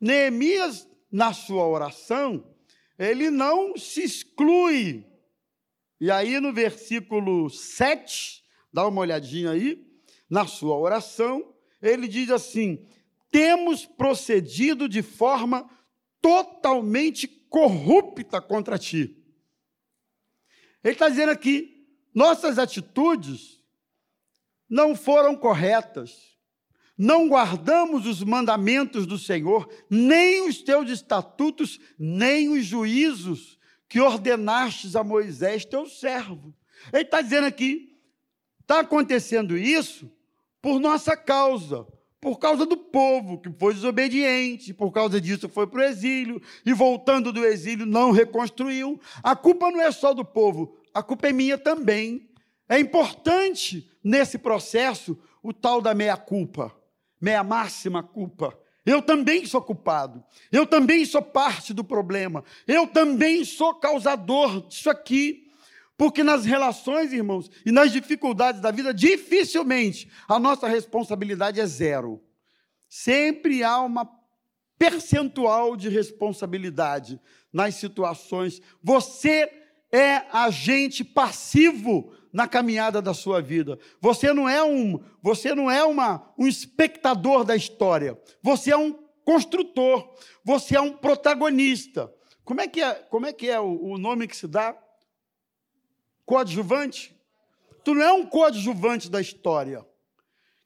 Neemias, 0.00 0.88
na 1.10 1.32
sua 1.32 1.66
oração, 1.66 2.54
ele 2.96 3.32
não 3.32 3.76
se 3.76 4.04
exclui 4.04 5.09
e 6.00 6.10
aí 6.10 6.40
no 6.40 6.52
versículo 6.52 7.50
7, 7.50 8.42
dá 8.72 8.86
uma 8.86 9.02
olhadinha 9.02 9.50
aí, 9.50 9.86
na 10.28 10.46
sua 10.46 10.76
oração, 10.76 11.54
ele 11.82 12.08
diz 12.08 12.30
assim: 12.30 12.86
temos 13.30 13.84
procedido 13.84 14.88
de 14.88 15.02
forma 15.02 15.68
totalmente 16.20 17.28
corrupta 17.28 18.40
contra 18.40 18.78
ti. 18.78 19.16
Ele 20.82 20.94
está 20.94 21.08
dizendo 21.08 21.32
aqui: 21.32 21.86
nossas 22.14 22.58
atitudes 22.58 23.60
não 24.68 24.94
foram 24.94 25.36
corretas, 25.36 26.38
não 26.96 27.28
guardamos 27.28 28.06
os 28.06 28.22
mandamentos 28.22 29.06
do 29.06 29.18
Senhor, 29.18 29.68
nem 29.90 30.48
os 30.48 30.62
teus 30.62 30.88
estatutos, 30.90 31.78
nem 31.98 32.48
os 32.48 32.64
juízos 32.64 33.59
que 33.90 34.00
ordenastes 34.00 34.94
a 34.94 35.02
Moisés, 35.02 35.64
teu 35.64 35.84
servo. 35.84 36.54
Ele 36.92 37.02
está 37.02 37.20
dizendo 37.20 37.48
aqui, 37.48 37.98
está 38.60 38.80
acontecendo 38.80 39.58
isso 39.58 40.08
por 40.62 40.78
nossa 40.78 41.16
causa, 41.16 41.84
por 42.20 42.38
causa 42.38 42.64
do 42.64 42.76
povo 42.76 43.40
que 43.40 43.50
foi 43.58 43.74
desobediente, 43.74 44.72
por 44.72 44.92
causa 44.92 45.20
disso 45.20 45.48
foi 45.48 45.66
para 45.66 45.80
o 45.80 45.82
exílio, 45.82 46.40
e 46.64 46.72
voltando 46.72 47.32
do 47.32 47.44
exílio 47.44 47.84
não 47.84 48.12
reconstruiu. 48.12 49.00
A 49.24 49.34
culpa 49.34 49.72
não 49.72 49.80
é 49.80 49.90
só 49.90 50.14
do 50.14 50.24
povo, 50.24 50.78
a 50.94 51.02
culpa 51.02 51.26
é 51.26 51.32
minha 51.32 51.58
também. 51.58 52.30
É 52.68 52.78
importante 52.78 53.90
nesse 54.04 54.38
processo 54.38 55.18
o 55.42 55.52
tal 55.52 55.82
da 55.82 55.94
meia-culpa, 55.94 56.72
meia-máxima 57.20 58.04
culpa. 58.04 58.56
Eu 58.84 59.02
também 59.02 59.44
sou 59.44 59.60
culpado. 59.60 60.24
Eu 60.50 60.66
também 60.66 61.04
sou 61.04 61.22
parte 61.22 61.74
do 61.74 61.84
problema. 61.84 62.44
Eu 62.66 62.86
também 62.86 63.44
sou 63.44 63.74
causador 63.74 64.66
disso 64.66 64.88
aqui. 64.88 65.46
Porque 65.96 66.22
nas 66.22 66.46
relações, 66.46 67.12
irmãos, 67.12 67.50
e 67.64 67.70
nas 67.70 67.92
dificuldades 67.92 68.60
da 68.60 68.70
vida, 68.70 68.94
dificilmente 68.94 70.10
a 70.26 70.38
nossa 70.38 70.66
responsabilidade 70.66 71.60
é 71.60 71.66
zero. 71.66 72.22
Sempre 72.88 73.62
há 73.62 73.80
uma 73.82 74.10
percentual 74.78 75.76
de 75.76 75.90
responsabilidade 75.90 77.20
nas 77.52 77.74
situações. 77.74 78.62
Você 78.82 79.52
é 79.92 80.22
agente 80.32 81.04
passivo 81.04 82.14
na 82.32 82.46
caminhada 82.46 83.02
da 83.02 83.12
sua 83.12 83.40
vida. 83.40 83.78
Você 84.00 84.32
não 84.32 84.48
é 84.48 84.62
um, 84.62 85.02
você 85.22 85.54
não 85.54 85.70
é 85.70 85.84
uma, 85.84 86.32
um 86.38 86.46
espectador 86.46 87.44
da 87.44 87.56
história. 87.56 88.20
Você 88.42 88.70
é 88.70 88.76
um 88.76 88.92
construtor. 89.24 90.14
Você 90.44 90.76
é 90.76 90.80
um 90.80 90.92
protagonista. 90.92 92.12
Como 92.44 92.60
é 92.60 92.68
que 92.68 92.82
é, 92.82 92.94
como 92.94 93.26
é, 93.26 93.32
que 93.32 93.48
é 93.48 93.60
o, 93.60 93.92
o 93.92 93.98
nome 93.98 94.26
que 94.26 94.36
se 94.36 94.46
dá? 94.46 94.76
Coadjuvante? 96.24 97.16
Tu 97.84 97.94
não 97.94 98.02
é 98.02 98.12
um 98.12 98.26
coadjuvante 98.26 99.10
da 99.10 99.20
história. 99.20 99.86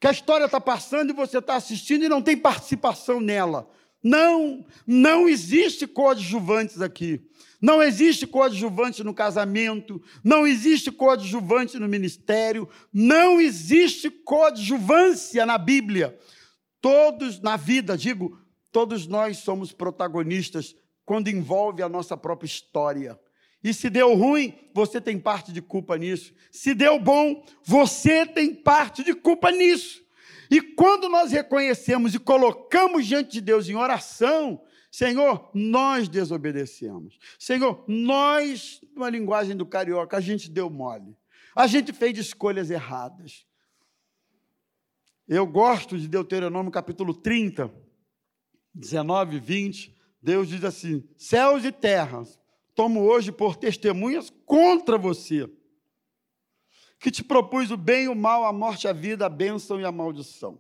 Que 0.01 0.07
a 0.07 0.11
história 0.11 0.45
está 0.45 0.61
passando 0.61 1.11
e 1.11 1.15
você 1.15 1.39
está 1.39 1.57
assistindo 1.57 2.05
e 2.05 2.09
não 2.09 2.21
tem 2.21 2.37
participação 2.37 3.21
nela. 3.21 3.69
Não, 4.05 4.67
não 4.87 5.27
existe 5.27 5.87
coadjuvantes 5.87 6.83
aqui. 6.83 7.23
Não 7.61 7.83
existe 7.83 8.27
coadjuvante 8.27 9.03
no 9.03 9.15
casamento, 9.15 10.03
não 10.23 10.47
existe 10.47 10.93
coadjuvante 10.93 11.79
no 11.79 11.89
ministério, 11.89 12.69
não 12.93 13.41
existe 13.41 14.11
coadjuvância 14.11 15.47
na 15.47 15.57
Bíblia. 15.57 16.15
Todos 16.79 17.41
na 17.41 17.57
vida, 17.57 17.97
digo, 17.97 18.39
todos 18.71 19.07
nós 19.07 19.39
somos 19.39 19.73
protagonistas 19.73 20.77
quando 21.07 21.29
envolve 21.29 21.83
a 21.83 21.89
nossa 21.89 22.19
própria 22.19 22.47
história. 22.47 23.19
E 23.63 23.73
se 23.73 23.89
deu 23.89 24.15
ruim, 24.15 24.53
você 24.75 25.01
tem 25.01 25.19
parte 25.19 25.51
de 25.51 25.63
culpa 25.63 25.97
nisso. 25.97 26.35
Se 26.53 26.75
deu 26.75 27.01
bom, 27.01 27.43
você 27.65 28.27
tem 28.27 28.55
parte 28.55 29.03
de 29.03 29.15
culpa 29.15 29.51
nisso. 29.51 30.04
E 30.55 30.61
quando 30.61 31.09
nós 31.09 31.33
reconhecemos 31.33 32.15
e 32.15 32.19
colocamos 32.21 33.05
diante 33.05 33.33
de 33.33 33.41
Deus 33.41 33.69
em 33.69 33.75
oração, 33.75 34.63
Senhor, 34.89 35.51
nós 35.53 36.09
desobedecemos. 36.09 37.19
Senhor, 37.41 37.85
nós, 37.89 38.81
numa 38.95 39.11
linguagem 39.11 39.57
do 39.57 39.67
carioca, 39.67 40.17
a 40.17 40.21
gente 40.21 40.49
deu 40.49 40.71
mole. 40.71 41.17
A 41.57 41.67
gente 41.67 41.93
fez 41.93 42.17
escolhas 42.17 42.71
erradas. 42.71 43.45
Eu 45.27 45.45
gosto 45.45 45.99
de 45.99 46.07
Deuteronômio 46.07 46.71
capítulo 46.71 47.13
30, 47.15 47.75
19 48.73 49.39
e 49.39 49.41
20. 49.41 49.97
Deus 50.23 50.47
diz 50.47 50.63
assim: 50.63 51.03
Céus 51.17 51.65
e 51.65 51.73
terras, 51.73 52.39
tomo 52.77 53.01
hoje 53.01 53.33
por 53.33 53.57
testemunhas 53.57 54.33
contra 54.47 54.97
você 54.97 55.51
que 57.05 57.11
te 57.11 57.23
propus 57.23 57.71
o 57.71 57.77
bem 57.77 58.09
o 58.09 58.15
mal, 58.15 58.47
a 58.47 58.53
morte, 58.53 58.89
a 58.89 58.93
vida, 58.95 59.27
a 59.27 59.29
bênção 59.29 59.79
e 59.79 59.85
a 59.85 59.93
maldição. 59.93 60.59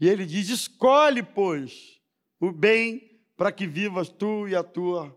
E 0.00 0.08
ele 0.08 0.26
diz: 0.26 0.48
escolhe, 0.48 1.22
pois, 1.22 2.00
o 2.40 2.50
bem 2.50 3.22
para 3.36 3.52
que 3.52 3.64
vivas 3.64 4.08
tu 4.08 4.48
e 4.48 4.56
a 4.56 4.64
tua 4.64 5.16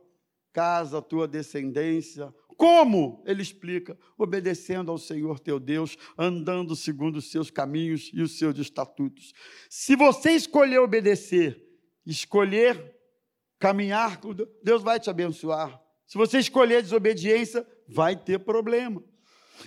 casa, 0.54 1.00
a 1.00 1.02
tua 1.02 1.28
descendência. 1.28 2.32
Como? 2.56 3.24
Ele 3.26 3.42
explica: 3.42 3.98
obedecendo 4.16 4.92
ao 4.92 5.00
Senhor 5.00 5.40
teu 5.40 5.60
Deus, 5.60 5.98
andando 6.16 6.76
segundo 6.76 7.16
os 7.16 7.32
seus 7.32 7.50
caminhos 7.50 8.12
e 8.14 8.22
os 8.22 8.38
seus 8.38 8.56
estatutos. 8.60 9.34
Se 9.68 9.96
você 9.96 10.34
escolher 10.34 10.78
obedecer, 10.78 11.60
escolher 12.06 12.96
caminhar, 13.58 14.22
Deus 14.62 14.84
vai 14.84 15.00
te 15.00 15.10
abençoar. 15.10 15.82
Se 16.06 16.20
você 16.20 16.38
escolher 16.38 16.84
desobediência, 16.84 17.66
vai 17.88 18.16
ter 18.16 18.38
problema. 18.38 19.04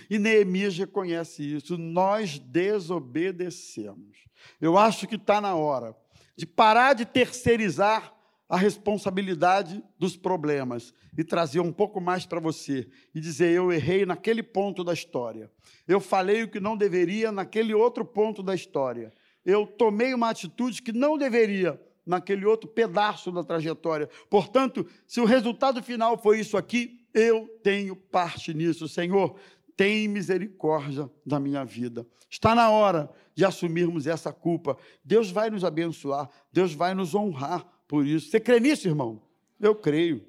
E 0.09 0.17
Neemias 0.19 0.77
reconhece 0.77 1.43
isso. 1.55 1.77
Nós 1.77 2.39
desobedecemos. 2.39 4.17
Eu 4.59 4.77
acho 4.77 5.07
que 5.07 5.15
está 5.15 5.39
na 5.41 5.55
hora 5.55 5.95
de 6.35 6.45
parar 6.45 6.93
de 6.93 7.05
terceirizar 7.05 8.13
a 8.47 8.57
responsabilidade 8.57 9.83
dos 9.97 10.15
problemas 10.15 10.93
e 11.17 11.23
trazer 11.23 11.59
um 11.59 11.71
pouco 11.71 11.99
mais 11.99 12.25
para 12.25 12.39
você 12.39 12.87
e 13.13 13.19
dizer: 13.19 13.51
eu 13.51 13.71
errei 13.71 14.05
naquele 14.05 14.43
ponto 14.43 14.83
da 14.83 14.93
história, 14.93 15.51
eu 15.87 15.99
falei 15.99 16.43
o 16.43 16.47
que 16.47 16.59
não 16.59 16.77
deveria 16.77 17.31
naquele 17.31 17.73
outro 17.73 18.05
ponto 18.05 18.43
da 18.43 18.53
história, 18.53 19.11
eu 19.43 19.65
tomei 19.65 20.13
uma 20.13 20.29
atitude 20.29 20.81
que 20.81 20.91
não 20.91 21.17
deveria 21.17 21.79
naquele 22.05 22.45
outro 22.45 22.69
pedaço 22.69 23.31
da 23.31 23.43
trajetória. 23.43 24.07
Portanto, 24.29 24.85
se 25.07 25.19
o 25.19 25.25
resultado 25.25 25.81
final 25.81 26.17
foi 26.17 26.39
isso 26.39 26.55
aqui, 26.55 26.99
eu 27.15 27.47
tenho 27.63 27.95
parte 27.95 28.53
nisso, 28.53 28.87
Senhor 28.87 29.35
tem 29.75 30.07
misericórdia 30.07 31.09
da 31.25 31.39
minha 31.39 31.65
vida. 31.65 32.07
Está 32.29 32.55
na 32.55 32.69
hora 32.69 33.09
de 33.33 33.43
assumirmos 33.43 34.07
essa 34.07 34.31
culpa. 34.31 34.77
Deus 35.03 35.29
vai 35.29 35.49
nos 35.49 35.63
abençoar, 35.63 36.29
Deus 36.51 36.73
vai 36.73 36.93
nos 36.93 37.13
honrar 37.13 37.65
por 37.87 38.05
isso. 38.05 38.29
Você 38.29 38.39
crê 38.39 38.59
nisso, 38.59 38.87
irmão? 38.87 39.21
Eu 39.59 39.75
creio, 39.75 40.25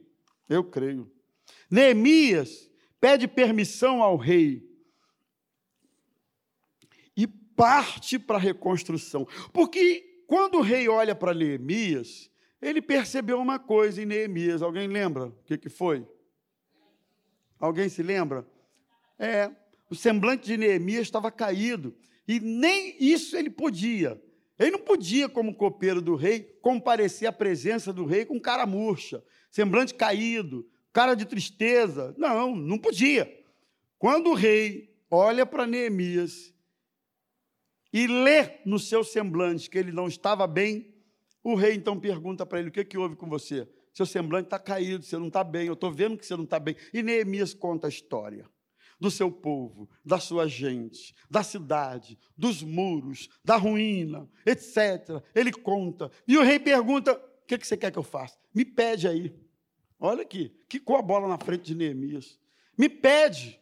eu 0.48 0.64
creio. 0.64 1.10
Neemias 1.70 2.70
pede 3.00 3.28
permissão 3.28 4.02
ao 4.02 4.16
rei 4.16 4.68
e 7.16 7.26
parte 7.26 8.18
para 8.18 8.36
a 8.36 8.40
reconstrução. 8.40 9.26
Porque 9.52 10.24
quando 10.26 10.58
o 10.58 10.62
rei 10.62 10.88
olha 10.88 11.14
para 11.14 11.34
Neemias, 11.34 12.30
ele 12.60 12.82
percebeu 12.82 13.40
uma 13.40 13.58
coisa 13.58 14.02
em 14.02 14.06
Neemias. 14.06 14.62
Alguém 14.62 14.88
lembra 14.88 15.26
o 15.26 15.42
que, 15.44 15.56
que 15.56 15.68
foi? 15.68 16.06
Alguém 17.58 17.88
se 17.88 18.02
lembra? 18.02 18.46
É, 19.18 19.50
o 19.90 19.94
semblante 19.94 20.46
de 20.46 20.56
Neemias 20.56 21.02
estava 21.02 21.30
caído. 21.30 21.96
E 22.26 22.40
nem 22.40 22.96
isso 22.98 23.36
ele 23.36 23.50
podia. 23.50 24.20
Ele 24.58 24.72
não 24.72 24.80
podia, 24.80 25.28
como 25.28 25.54
copeiro 25.54 26.00
do 26.00 26.16
rei, 26.16 26.40
comparecer 26.62 27.28
à 27.28 27.32
presença 27.32 27.92
do 27.92 28.04
rei 28.04 28.24
com 28.24 28.40
cara 28.40 28.66
murcha, 28.66 29.22
semblante 29.50 29.94
caído, 29.94 30.66
cara 30.92 31.14
de 31.14 31.26
tristeza. 31.26 32.14
Não, 32.16 32.56
não 32.56 32.78
podia. 32.78 33.30
Quando 33.98 34.30
o 34.30 34.34
rei 34.34 34.94
olha 35.10 35.44
para 35.44 35.66
Neemias 35.66 36.54
e 37.92 38.06
lê 38.06 38.58
no 38.64 38.78
seu 38.78 39.04
semblante 39.04 39.70
que 39.70 39.78
ele 39.78 39.92
não 39.92 40.08
estava 40.08 40.46
bem, 40.46 40.94
o 41.44 41.54
rei 41.54 41.74
então 41.74 42.00
pergunta 42.00 42.44
para 42.44 42.58
ele: 42.58 42.70
O 42.70 42.72
que, 42.72 42.84
que 42.84 42.98
houve 42.98 43.14
com 43.14 43.28
você? 43.28 43.68
Seu 43.92 44.04
semblante 44.04 44.46
está 44.46 44.58
caído, 44.58 45.04
você 45.04 45.16
não 45.16 45.28
está 45.28 45.44
bem, 45.44 45.66
eu 45.66 45.74
estou 45.74 45.92
vendo 45.92 46.18
que 46.18 46.26
você 46.26 46.36
não 46.36 46.44
está 46.44 46.58
bem. 46.58 46.76
E 46.92 47.02
Neemias 47.02 47.54
conta 47.54 47.86
a 47.86 47.90
história 47.90 48.46
do 48.98 49.10
seu 49.10 49.30
povo, 49.30 49.88
da 50.04 50.18
sua 50.18 50.48
gente, 50.48 51.14
da 51.30 51.42
cidade, 51.42 52.18
dos 52.36 52.62
muros, 52.62 53.28
da 53.44 53.56
ruína, 53.56 54.28
etc. 54.44 55.22
Ele 55.34 55.52
conta. 55.52 56.10
E 56.26 56.36
o 56.36 56.42
rei 56.42 56.58
pergunta: 56.58 57.12
o 57.12 57.46
que, 57.46 57.58
você 57.58 57.76
quer 57.76 57.90
que 57.90 57.98
eu 57.98 58.02
faça? 58.02 58.38
Me 58.54 58.64
pede 58.64 59.06
aí. 59.06 59.34
Olha 59.98 60.22
aqui, 60.22 60.54
quicou 60.68 60.96
a 60.96 61.02
bola 61.02 61.28
na 61.28 61.38
frente 61.38 61.64
de 61.64 61.74
Neemias. 61.74 62.38
Me 62.76 62.88
pede. 62.88 63.60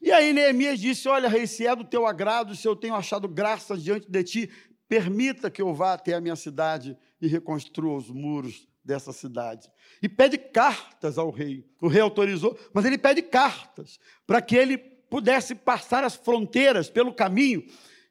E 0.00 0.12
aí 0.12 0.32
Neemias 0.32 0.78
disse: 0.78 1.08
Olha, 1.08 1.28
rei, 1.28 1.46
se 1.46 1.66
é 1.66 1.74
do 1.74 1.84
teu 1.84 2.06
agrado, 2.06 2.54
se 2.54 2.66
eu 2.66 2.76
tenho 2.76 2.94
achado 2.94 3.28
graça 3.28 3.76
diante 3.76 4.10
de 4.10 4.24
ti, 4.24 4.50
permita 4.88 5.50
que 5.50 5.62
eu 5.62 5.72
vá 5.74 5.94
até 5.94 6.14
a 6.14 6.20
minha 6.20 6.36
cidade 6.36 6.96
e 7.20 7.26
reconstrua 7.26 7.96
os 7.96 8.10
muros 8.10 8.69
dessa 8.90 9.12
cidade. 9.12 9.70
E 10.02 10.08
pede 10.08 10.36
cartas 10.36 11.16
ao 11.16 11.30
rei. 11.30 11.64
O 11.80 11.86
rei 11.86 12.00
autorizou, 12.00 12.58
mas 12.74 12.84
ele 12.84 12.98
pede 12.98 13.22
cartas 13.22 14.00
para 14.26 14.42
que 14.42 14.56
ele 14.56 14.76
pudesse 14.76 15.54
passar 15.54 16.02
as 16.04 16.16
fronteiras 16.16 16.90
pelo 16.90 17.14
caminho 17.14 17.64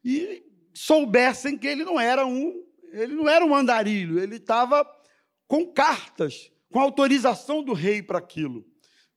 e 0.04 0.44
soubessem 0.74 1.58
que 1.58 1.68
ele 1.68 1.84
não 1.84 2.00
era 2.00 2.26
um, 2.26 2.64
ele 2.94 3.14
não 3.14 3.28
era 3.28 3.46
um 3.46 3.54
andarilho, 3.54 4.20
ele 4.20 4.38
estava 4.38 4.88
com 5.48 5.66
cartas, 5.68 6.50
com 6.72 6.80
autorização 6.80 7.62
do 7.62 7.74
rei 7.74 8.02
para 8.02 8.20
aquilo, 8.20 8.66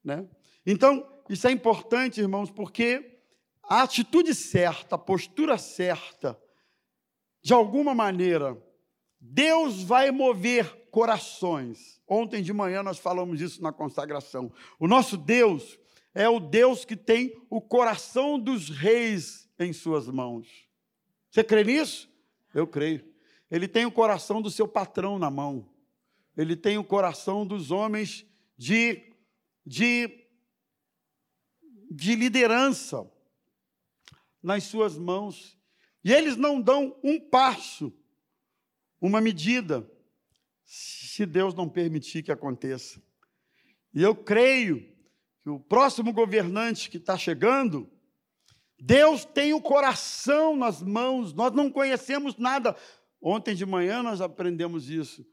né? 0.03 0.29
Então, 0.67 1.09
isso 1.29 1.47
é 1.47 1.51
importante, 1.53 2.21
irmãos, 2.21 2.51
porque 2.51 3.21
a 3.63 3.83
atitude 3.83 4.35
certa, 4.35 4.97
a 4.97 4.99
postura 4.99 5.59
certa, 5.59 6.39
de 7.43 7.53
alguma 7.53 7.95
maneira, 7.95 8.57
Deus 9.25 9.85
vai 9.85 10.11
mover 10.11 10.89
corações. 10.91 12.03
Ontem 12.09 12.43
de 12.43 12.53
manhã 12.53 12.83
nós 12.83 12.99
falamos 12.99 13.41
isso 13.41 13.63
na 13.63 13.73
consagração. 13.73 14.53
O 14.81 14.89
nosso 14.89 15.17
Deus 15.17 15.79
é 16.13 16.29
o 16.29 16.41
Deus 16.41 16.85
que 16.85 16.97
tem 16.97 17.33
o 17.49 17.61
coração 17.61 18.37
dos 18.37 18.69
reis 18.69 19.49
em 19.61 19.73
suas 19.73 20.09
mãos. 20.09 20.49
Você 21.31 21.45
crê 21.45 21.63
nisso? 21.63 22.11
Eu 22.53 22.67
creio. 22.67 23.05
Ele 23.49 23.69
tem 23.69 23.87
o 23.87 23.93
coração 23.93 24.43
do 24.43 24.51
seu 24.51 24.67
patrão 24.67 25.21
na 25.21 25.31
mão. 25.31 25.71
Ele 26.37 26.57
tem 26.57 26.77
o 26.77 26.85
coração 26.85 27.47
dos 27.47 27.71
homens 27.71 28.27
de, 28.59 29.15
de, 29.65 30.27
de 31.91 32.17
liderança 32.17 33.09
nas 34.43 34.65
suas 34.65 34.99
mãos. 34.99 35.57
E 36.05 36.13
eles 36.13 36.37
não 36.37 36.61
dão 36.61 36.99
um 37.05 37.21
passo, 37.21 37.93
uma 39.03 39.21
medida, 39.21 39.85
se 40.65 41.27
Deus 41.27 41.55
não 41.55 41.69
permitir 41.69 42.23
que 42.23 42.31
aconteça. 42.31 43.03
E 43.93 44.01
eu 44.01 44.15
creio 44.15 44.81
que 45.43 45.51
o 45.51 45.59
próximo 45.59 46.13
governante 46.13 46.89
que 46.89 46.99
está 46.99 47.19
chegando, 47.19 47.91
Deus 48.79 49.25
tem 49.25 49.53
o 49.53 49.61
coração 49.61 50.57
nas 50.57 50.81
mãos, 50.81 51.35
nós 51.35 51.53
não 51.53 51.69
conhecemos 51.69 52.37
nada. 52.37 52.77
Ontem 53.21 53.57
de 53.57 53.67
manhã 53.67 54.05
nós 54.05 54.21
aprendemos 54.21 54.89
isso. 54.89 55.27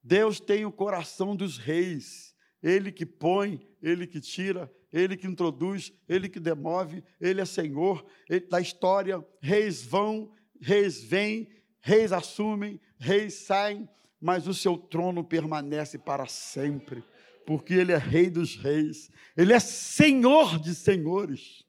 Deus 0.00 0.38
tem 0.38 0.64
o 0.64 0.70
coração 0.70 1.34
dos 1.34 1.58
reis, 1.58 2.36
Ele 2.62 2.92
que 2.92 3.04
põe, 3.04 3.68
Ele 3.82 4.06
que 4.06 4.20
tira, 4.20 4.72
Ele 4.92 5.16
que 5.16 5.26
introduz, 5.26 5.92
Ele 6.08 6.28
que 6.28 6.38
demove, 6.38 7.02
Ele 7.20 7.40
é 7.40 7.44
Senhor 7.44 8.06
ele, 8.30 8.46
da 8.46 8.60
história. 8.60 9.26
Reis 9.40 9.84
vão, 9.84 10.32
reis 10.60 11.02
vêm, 11.02 11.48
reis 11.80 12.12
assumem, 12.12 12.80
reis 12.98 13.34
saem, 13.34 13.88
mas 14.20 14.46
o 14.46 14.54
seu 14.54 14.76
trono 14.76 15.22
permanece 15.24 15.98
para 15.98 16.26
sempre, 16.26 17.02
porque 17.46 17.74
Ele 17.74 17.92
é 17.92 17.96
Rei 17.96 18.28
dos 18.28 18.56
reis, 18.56 19.10
Ele 19.36 19.52
é 19.52 19.60
Senhor 19.60 20.58
de 20.58 20.74
senhores. 20.74 21.64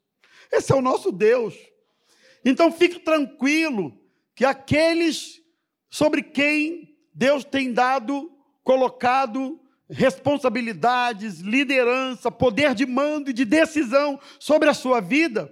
Esse 0.51 0.71
é 0.71 0.75
o 0.75 0.81
nosso 0.81 1.11
Deus. 1.11 1.55
Então 2.43 2.71
fique 2.71 2.99
tranquilo 2.99 3.97
que 4.33 4.45
aqueles 4.45 5.41
sobre 5.89 6.23
quem 6.23 6.97
Deus 7.13 7.43
tem 7.43 7.73
dado, 7.73 8.31
colocado 8.63 9.59
responsabilidades, 9.89 11.39
liderança, 11.39 12.29
poder 12.29 12.75
de 12.75 12.85
mando 12.85 13.31
e 13.31 13.33
de 13.33 13.43
decisão 13.43 14.19
sobre 14.39 14.69
a 14.69 14.73
sua 14.73 15.01
vida, 15.01 15.51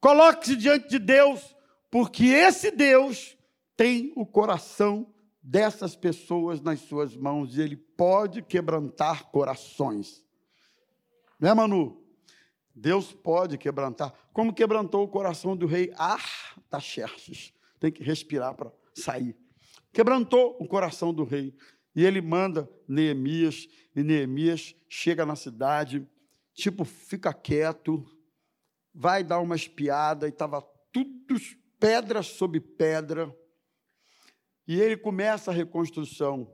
coloque-se 0.00 0.54
diante 0.54 0.88
de 0.88 0.98
Deus, 0.98 1.54
porque 1.90 2.26
esse 2.26 2.70
Deus 2.70 3.35
tem 3.76 4.12
o 4.16 4.24
coração 4.24 5.12
dessas 5.42 5.94
pessoas 5.94 6.60
nas 6.60 6.80
suas 6.80 7.14
mãos 7.16 7.56
e 7.56 7.60
ele 7.60 7.76
pode 7.76 8.42
quebrantar 8.42 9.30
corações. 9.30 10.24
Né, 11.38 11.52
Manu? 11.54 12.02
Deus 12.74 13.12
pode 13.12 13.56
quebrantar, 13.56 14.12
como 14.32 14.52
quebrantou 14.52 15.04
o 15.04 15.08
coração 15.08 15.56
do 15.56 15.66
rei 15.66 15.92
Artaxerxes. 15.96 17.54
Tem 17.80 17.90
que 17.90 18.02
respirar 18.02 18.54
para 18.54 18.72
sair. 18.94 19.36
Quebrantou 19.92 20.56
o 20.60 20.66
coração 20.66 21.12
do 21.12 21.24
rei. 21.24 21.56
E 21.94 22.04
ele 22.04 22.20
manda 22.20 22.68
Neemias, 22.86 23.66
e 23.94 24.02
Neemias 24.02 24.74
chega 24.88 25.24
na 25.24 25.34
cidade, 25.34 26.06
tipo, 26.52 26.84
fica 26.84 27.32
quieto, 27.32 28.04
vai 28.94 29.24
dar 29.24 29.40
uma 29.40 29.56
espiada, 29.56 30.26
e 30.26 30.30
estava 30.30 30.60
tudo 30.92 31.36
pedra 31.80 32.22
sobre 32.22 32.60
pedra. 32.60 33.34
E 34.66 34.80
ele 34.80 34.96
começa 34.96 35.50
a 35.50 35.54
reconstrução. 35.54 36.52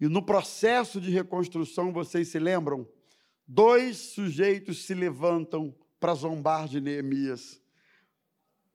E 0.00 0.08
no 0.08 0.22
processo 0.22 1.00
de 1.00 1.10
reconstrução, 1.10 1.92
vocês 1.92 2.28
se 2.28 2.38
lembram? 2.38 2.88
dois 3.46 3.96
sujeitos 4.14 4.84
se 4.84 4.94
levantam 4.94 5.74
para 6.00 6.14
zombar 6.14 6.68
de 6.68 6.80
Neemias, 6.80 7.60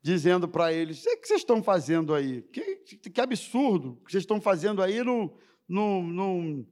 dizendo 0.02 0.48
para 0.48 0.72
eles: 0.72 1.06
o 1.06 1.18
que 1.18 1.28
vocês 1.28 1.42
estão 1.42 1.62
fazendo 1.62 2.14
aí? 2.14 2.44
Que, 2.44 2.76
que 2.76 3.22
absurdo 3.22 4.02
que 4.06 4.12
vocês 4.12 4.24
estão 4.24 4.40
fazendo 4.40 4.82
aí 4.82 5.04
no, 5.04 5.38
no, 5.68 6.04
no 6.04 6.68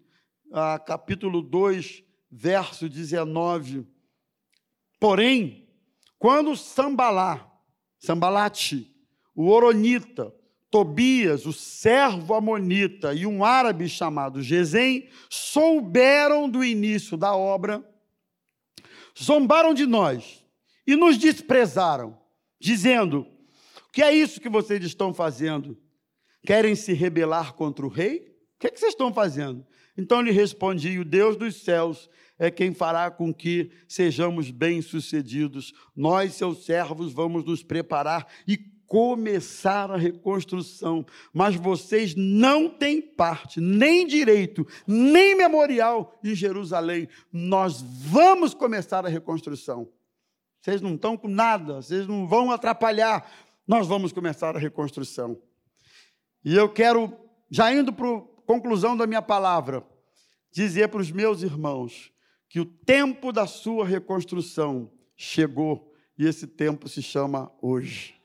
ah, 0.51 0.79
capítulo 0.79 1.41
2, 1.41 2.03
verso 2.31 2.88
19. 2.88 3.85
Porém, 4.99 5.69
quando 6.17 6.55
Sambalá, 6.55 7.51
Sambalate, 7.99 8.95
o 9.35 9.49
Oronita, 9.49 10.33
Tobias, 10.70 11.45
o 11.45 11.53
servo 11.53 12.34
amonita, 12.34 13.13
e 13.13 13.26
um 13.26 13.43
árabe 13.43 13.88
chamado 13.88 14.41
Gesem 14.41 15.07
souberam 15.30 16.49
do 16.49 16.63
início 16.63 17.15
da 17.15 17.34
obra, 17.36 17.88
zombaram 19.18 19.74
de 19.74 19.86
nós 19.86 20.45
e 20.86 20.95
nos 20.95 21.18
desprezaram, 21.18 22.18
dizendo: 22.59 23.26
O 23.88 23.91
que 23.93 24.01
é 24.01 24.13
isso 24.13 24.41
que 24.41 24.49
vocês 24.49 24.84
estão 24.84 25.13
fazendo? 25.13 25.78
Querem 26.45 26.76
se 26.76 26.93
rebelar 26.93 27.53
contra 27.53 27.86
o 27.86 27.89
rei? 27.89 28.38
O 28.55 28.59
que, 28.59 28.68
é 28.68 28.70
que 28.70 28.80
vocês 28.80 28.91
estão 28.91 29.13
fazendo? 29.13 29.65
Então 29.97 30.22
lhe 30.22 30.32
respondi: 30.32 30.99
O 30.99 31.05
Deus 31.05 31.38
dos 31.38 31.63
céus 31.63 32.09
é 32.38 32.51
quem 32.51 32.74
fará 32.74 33.09
com 33.09 33.34
que 33.34 33.72
sejamos 33.88 34.51
bem-sucedidos. 34.51 35.74
Nós, 35.95 36.34
seus 36.34 36.65
servos, 36.65 37.13
vamos 37.13 37.45
nos 37.45 37.63
preparar 37.63 38.28
e 38.47 38.57
começar 38.88 39.91
a 39.91 39.97
reconstrução, 39.97 41.05
mas 41.33 41.55
vocês 41.55 42.15
não 42.15 42.69
têm 42.69 43.01
parte, 43.01 43.59
nem 43.59 44.07
direito, 44.07 44.65
nem 44.88 45.35
memorial 45.35 46.17
em 46.23 46.33
Jerusalém. 46.33 47.07
Nós 47.31 47.81
vamos 47.81 48.53
começar 48.53 49.05
a 49.05 49.09
reconstrução. 49.09 49.89
Vocês 50.61 50.81
não 50.81 50.95
estão 50.95 51.17
com 51.17 51.27
nada, 51.27 51.81
vocês 51.81 52.07
não 52.07 52.27
vão 52.27 52.49
atrapalhar. 52.49 53.29
Nós 53.67 53.88
vamos 53.88 54.13
começar 54.13 54.55
a 54.55 54.59
reconstrução. 54.59 55.38
E 56.43 56.55
eu 56.55 56.69
quero, 56.69 57.13
já 57.49 57.73
indo 57.73 57.91
para 57.91 58.07
a 58.07 58.21
conclusão 58.45 58.95
da 58.95 59.05
minha 59.05 59.21
palavra, 59.21 59.85
dizer 60.51 60.88
para 60.88 61.01
os 61.01 61.11
meus 61.11 61.43
irmãos 61.43 62.11
que 62.49 62.59
o 62.59 62.65
tempo 62.65 63.33
da 63.33 63.45
sua 63.45 63.85
reconstrução 63.85 64.89
chegou 65.15 65.93
e 66.17 66.25
esse 66.25 66.47
tempo 66.47 66.88
se 66.88 67.01
chama 67.01 67.51
hoje. 67.61 68.16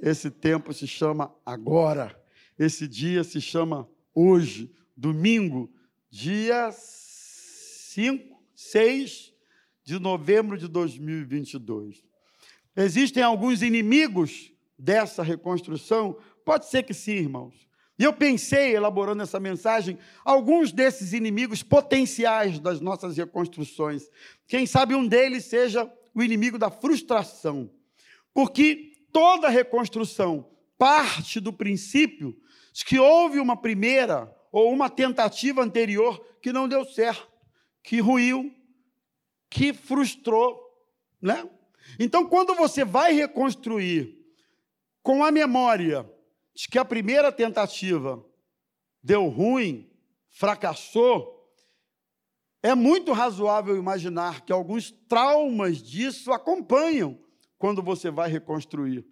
Esse 0.00 0.30
tempo 0.30 0.72
se 0.72 0.86
chama 0.86 1.34
agora. 1.44 2.18
Esse 2.58 2.88
dia 2.88 3.22
se 3.22 3.40
chama 3.40 3.88
hoje, 4.14 4.72
domingo, 4.96 5.70
dia 6.10 6.70
5, 6.72 8.42
6 8.54 9.32
de 9.84 9.98
novembro 9.98 10.56
de 10.56 10.68
2022. 10.68 12.02
Existem 12.76 13.22
alguns 13.22 13.62
inimigos 13.62 14.52
dessa 14.78 15.22
reconstrução? 15.22 16.16
Pode 16.44 16.66
ser 16.66 16.82
que 16.82 16.94
sim, 16.94 17.12
irmãos. 17.12 17.68
E 17.98 18.04
eu 18.04 18.14
pensei, 18.14 18.74
elaborando 18.74 19.22
essa 19.22 19.38
mensagem, 19.38 19.98
alguns 20.24 20.72
desses 20.72 21.12
inimigos 21.12 21.62
potenciais 21.62 22.58
das 22.58 22.80
nossas 22.80 23.18
reconstruções. 23.18 24.08
Quem 24.46 24.64
sabe 24.64 24.94
um 24.94 25.06
deles 25.06 25.44
seja 25.44 25.90
o 26.14 26.22
inimigo 26.22 26.58
da 26.58 26.70
frustração. 26.70 27.70
Porque 28.32 28.89
toda 29.12 29.48
reconstrução 29.48 30.48
parte 30.78 31.40
do 31.40 31.52
princípio 31.52 32.36
de 32.72 32.84
que 32.84 32.98
houve 32.98 33.38
uma 33.38 33.56
primeira 33.56 34.34
ou 34.50 34.72
uma 34.72 34.88
tentativa 34.88 35.62
anterior 35.62 36.18
que 36.40 36.52
não 36.52 36.68
deu 36.68 36.84
certo, 36.84 37.28
que 37.82 38.00
ruiu, 38.00 38.54
que 39.48 39.72
frustrou, 39.72 40.58
né? 41.20 41.48
Então, 41.98 42.26
quando 42.26 42.54
você 42.54 42.84
vai 42.84 43.12
reconstruir 43.12 44.16
com 45.02 45.24
a 45.24 45.30
memória 45.30 46.08
de 46.54 46.68
que 46.68 46.78
a 46.78 46.84
primeira 46.84 47.32
tentativa 47.32 48.24
deu 49.02 49.28
ruim, 49.28 49.90
fracassou, 50.30 51.40
é 52.62 52.74
muito 52.74 53.12
razoável 53.12 53.76
imaginar 53.76 54.42
que 54.44 54.52
alguns 54.52 54.90
traumas 54.90 55.82
disso 55.82 56.32
acompanham 56.32 57.18
quando 57.60 57.82
você 57.82 58.10
vai 58.10 58.30
reconstruir, 58.30 59.06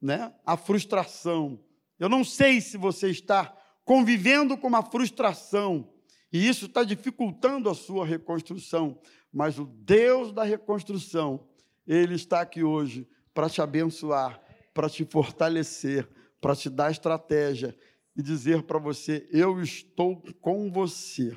né? 0.00 0.32
A 0.46 0.56
frustração. 0.56 1.60
Eu 1.98 2.08
não 2.08 2.22
sei 2.22 2.60
se 2.60 2.78
você 2.78 3.10
está 3.10 3.52
convivendo 3.84 4.56
com 4.56 4.68
uma 4.68 4.84
frustração 4.84 5.92
e 6.32 6.48
isso 6.48 6.66
está 6.66 6.84
dificultando 6.84 7.68
a 7.68 7.74
sua 7.74 8.06
reconstrução, 8.06 9.00
mas 9.32 9.58
o 9.58 9.64
Deus 9.64 10.30
da 10.30 10.44
reconstrução, 10.44 11.44
ele 11.84 12.14
está 12.14 12.42
aqui 12.42 12.62
hoje 12.62 13.04
para 13.34 13.50
te 13.50 13.60
abençoar, 13.60 14.40
para 14.72 14.88
te 14.88 15.04
fortalecer, 15.04 16.08
para 16.40 16.54
te 16.54 16.70
dar 16.70 16.92
estratégia 16.92 17.76
e 18.16 18.22
dizer 18.22 18.62
para 18.62 18.78
você: 18.78 19.28
eu 19.32 19.60
estou 19.60 20.22
com 20.40 20.70
você 20.70 21.36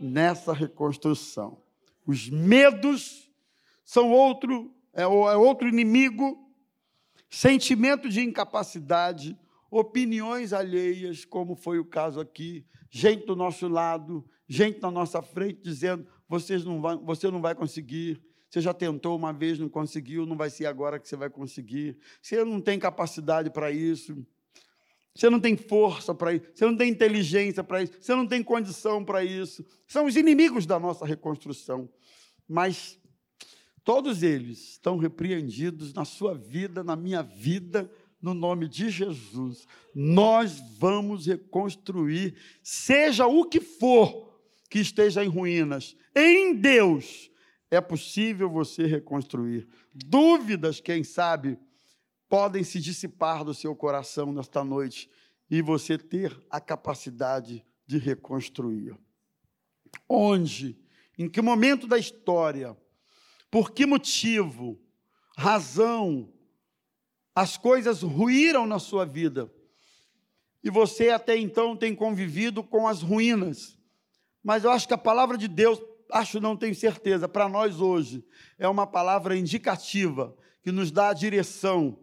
nessa 0.00 0.54
reconstrução. 0.54 1.62
Os 2.06 2.30
medos 2.30 3.30
são 3.84 4.10
outro 4.10 4.74
é, 4.92 5.02
é 5.02 5.06
outro 5.06 5.68
inimigo, 5.68 6.38
sentimento 7.30 8.08
de 8.08 8.20
incapacidade, 8.20 9.38
opiniões 9.70 10.52
alheias, 10.52 11.24
como 11.24 11.54
foi 11.54 11.78
o 11.78 11.84
caso 11.84 12.20
aqui, 12.20 12.64
gente 12.90 13.26
do 13.26 13.36
nosso 13.36 13.68
lado, 13.68 14.24
gente 14.48 14.80
na 14.80 14.90
nossa 14.90 15.20
frente 15.22 15.60
dizendo: 15.62 16.06
Vocês 16.28 16.64
não 16.64 16.80
vai, 16.80 16.96
você 16.96 17.30
não 17.30 17.40
vai 17.40 17.54
conseguir. 17.54 18.22
Você 18.50 18.62
já 18.62 18.72
tentou 18.72 19.14
uma 19.14 19.30
vez, 19.30 19.58
não 19.58 19.68
conseguiu, 19.68 20.24
não 20.24 20.34
vai 20.34 20.48
ser 20.48 20.64
agora 20.64 20.98
que 20.98 21.06
você 21.06 21.16
vai 21.16 21.28
conseguir. 21.28 21.98
Você 22.22 22.42
não 22.44 22.62
tem 22.62 22.78
capacidade 22.78 23.50
para 23.50 23.70
isso. 23.70 24.26
Você 25.14 25.28
não 25.28 25.38
tem 25.38 25.54
força 25.54 26.14
para 26.14 26.32
isso. 26.32 26.46
Você 26.54 26.64
não 26.64 26.74
tem 26.74 26.90
inteligência 26.90 27.62
para 27.62 27.82
isso. 27.82 27.92
Você 28.00 28.14
não 28.14 28.26
tem 28.26 28.42
condição 28.42 29.04
para 29.04 29.22
isso. 29.22 29.66
São 29.86 30.06
os 30.06 30.16
inimigos 30.16 30.64
da 30.64 30.78
nossa 30.78 31.04
reconstrução. 31.04 31.90
Mas 32.48 32.98
Todos 33.88 34.22
eles 34.22 34.72
estão 34.72 34.98
repreendidos 34.98 35.94
na 35.94 36.04
sua 36.04 36.34
vida, 36.34 36.84
na 36.84 36.94
minha 36.94 37.22
vida, 37.22 37.90
no 38.20 38.34
nome 38.34 38.68
de 38.68 38.90
Jesus, 38.90 39.66
nós 39.94 40.60
vamos 40.78 41.26
reconstruir, 41.26 42.34
seja 42.62 43.26
o 43.26 43.46
que 43.46 43.62
for 43.62 44.38
que 44.68 44.78
esteja 44.78 45.24
em 45.24 45.28
ruínas, 45.28 45.96
em 46.14 46.54
Deus 46.54 47.30
é 47.70 47.80
possível 47.80 48.50
você 48.50 48.84
reconstruir. 48.84 49.66
Dúvidas, 49.94 50.82
quem 50.82 51.02
sabe, 51.02 51.58
podem 52.28 52.62
se 52.62 52.80
dissipar 52.80 53.42
do 53.42 53.54
seu 53.54 53.74
coração 53.74 54.34
nesta 54.34 54.62
noite 54.62 55.08
e 55.50 55.62
você 55.62 55.96
ter 55.96 56.38
a 56.50 56.60
capacidade 56.60 57.64
de 57.86 57.96
reconstruir. 57.96 58.94
Onde, 60.06 60.78
em 61.18 61.26
que 61.26 61.40
momento 61.40 61.86
da 61.86 61.96
história, 61.96 62.76
por 63.50 63.72
que 63.72 63.86
motivo, 63.86 64.80
razão, 65.36 66.32
as 67.34 67.56
coisas 67.56 68.02
ruíram 68.02 68.66
na 68.66 68.78
sua 68.78 69.04
vida 69.04 69.50
e 70.62 70.70
você 70.70 71.10
até 71.10 71.36
então 71.36 71.76
tem 71.76 71.94
convivido 71.94 72.64
com 72.64 72.88
as 72.88 73.00
ruínas. 73.00 73.78
Mas 74.42 74.64
eu 74.64 74.70
acho 74.70 74.88
que 74.88 74.94
a 74.94 74.98
palavra 74.98 75.38
de 75.38 75.46
Deus, 75.46 75.80
acho 76.10 76.40
não 76.40 76.56
tenho 76.56 76.74
certeza, 76.74 77.28
para 77.28 77.48
nós 77.48 77.80
hoje, 77.80 78.24
é 78.58 78.68
uma 78.68 78.86
palavra 78.86 79.36
indicativa 79.36 80.36
que 80.62 80.72
nos 80.72 80.90
dá 80.90 81.10
a 81.10 81.14
direção 81.14 81.98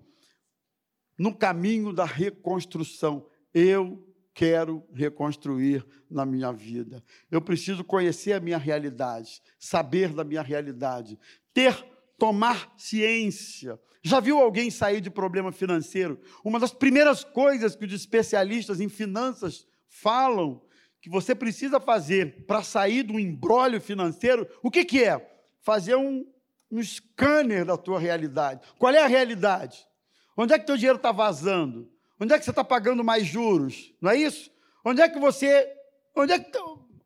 no 1.17 1.35
caminho 1.35 1.93
da 1.93 2.05
reconstrução. 2.05 3.27
Eu 3.53 4.14
quero 4.35 4.85
reconstruir 4.93 5.83
na 6.11 6.25
minha 6.25 6.51
vida. 6.51 7.01
Eu 7.31 7.41
preciso 7.41 7.85
conhecer 7.85 8.33
a 8.33 8.39
minha 8.41 8.57
realidade, 8.57 9.41
saber 9.57 10.13
da 10.13 10.25
minha 10.25 10.41
realidade, 10.41 11.17
ter, 11.53 11.73
tomar 12.19 12.73
ciência. 12.77 13.79
Já 14.03 14.19
viu 14.19 14.37
alguém 14.37 14.69
sair 14.69 14.99
de 14.99 15.09
problema 15.09 15.53
financeiro? 15.53 16.19
Uma 16.43 16.59
das 16.59 16.73
primeiras 16.73 17.23
coisas 17.23 17.77
que 17.77 17.85
os 17.85 17.93
especialistas 17.93 18.81
em 18.81 18.89
finanças 18.89 19.65
falam 19.87 20.61
que 21.01 21.09
você 21.09 21.33
precisa 21.33 21.79
fazer 21.79 22.45
para 22.45 22.61
sair 22.61 23.03
do 23.03 23.17
embrólio 23.17 23.79
financeiro, 23.79 24.47
o 24.61 24.69
que, 24.69 24.83
que 24.83 25.03
é? 25.03 25.25
Fazer 25.61 25.95
um, 25.95 26.25
um 26.69 26.83
scanner 26.83 27.63
da 27.63 27.77
tua 27.77 27.99
realidade. 27.99 28.67
Qual 28.77 28.93
é 28.93 29.01
a 29.01 29.07
realidade? 29.07 29.87
Onde 30.35 30.53
é 30.53 30.59
que 30.59 30.65
teu 30.65 30.75
dinheiro 30.75 30.97
está 30.97 31.13
vazando? 31.13 31.89
Onde 32.19 32.33
é 32.33 32.39
que 32.39 32.45
você 32.45 32.51
está 32.51 32.63
pagando 32.63 33.03
mais 33.03 33.25
juros? 33.25 33.93
Não 34.01 34.11
é 34.11 34.17
isso? 34.17 34.51
Onde 34.83 35.01
é 35.01 35.09
que 35.09 35.19
você. 35.19 35.71
Onde 36.15 36.31
é 36.31 36.39
que, 36.39 36.51
tá, 36.51 36.59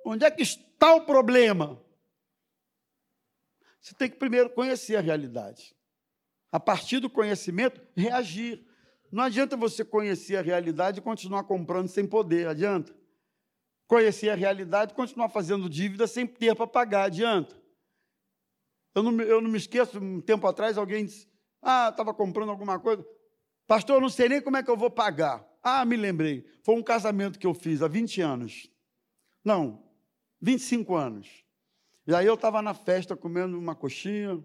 onde 0.06 0.26
é 0.26 0.32
que 0.32 0.44
está 0.44 0.94
o 0.94 1.06
problema? 1.06 1.82
Você 3.82 3.96
tem 3.96 4.10
que 4.10 4.18
primeiro 4.18 4.50
conhecer 4.50 4.98
a 4.98 5.02
realidade. 5.02 5.76
A 6.52 6.60
partir 6.60 7.00
do 7.00 7.10
conhecimento, 7.10 7.82
reagir. 7.96 8.66
Não 9.12 9.24
adianta 9.24 9.58
você 9.58 9.84
conhecer 9.84 10.36
a 10.36 10.42
realidade 10.42 11.00
e 11.00 11.02
continuar 11.02 11.44
comprando 11.46 11.88
sem 11.88 12.06
poder, 12.06 12.48
adianta. 12.48 12.96
Conhecer 13.88 14.30
a 14.30 14.36
realidade 14.36 14.92
e 14.92 14.96
continuar 14.96 15.30
fazendo 15.30 15.68
dívida 15.68 16.06
sem 16.06 16.28
ter 16.28 16.56
para 16.56 16.68
pagar, 16.68 17.06
adianta. 17.06 17.60
Eu 18.94 19.02
não, 19.02 19.22
eu 19.22 19.42
não 19.42 19.50
me 19.50 19.58
esqueço, 19.58 20.00
um 20.00 20.22
tempo 20.22 20.46
atrás, 20.46 20.78
alguém 20.78 21.06
disse: 21.06 21.28
Ah, 21.62 21.90
estava 21.90 22.14
comprando 22.14 22.50
alguma 22.50 22.80
coisa. 22.80 23.04
Pastor, 23.70 23.98
eu 23.98 24.02
não 24.02 24.10
sei 24.10 24.28
nem 24.28 24.42
como 24.42 24.58
é 24.58 24.64
que 24.64 24.72
eu 24.72 24.76
vou 24.76 24.90
pagar. 24.90 25.48
Ah, 25.62 25.86
me 25.86 25.96
lembrei. 25.96 26.44
Foi 26.64 26.74
um 26.74 26.82
casamento 26.82 27.38
que 27.38 27.46
eu 27.46 27.54
fiz 27.54 27.84
há 27.84 27.88
20 27.88 28.20
anos. 28.20 28.68
Não, 29.46 29.84
25 30.42 30.96
anos. 30.96 31.46
E 32.08 32.16
aí 32.16 32.26
eu 32.26 32.34
estava 32.34 32.64
na 32.64 32.74
festa 32.74 33.16
comendo 33.16 33.60
uma 33.60 33.76
coxinha. 33.76 34.44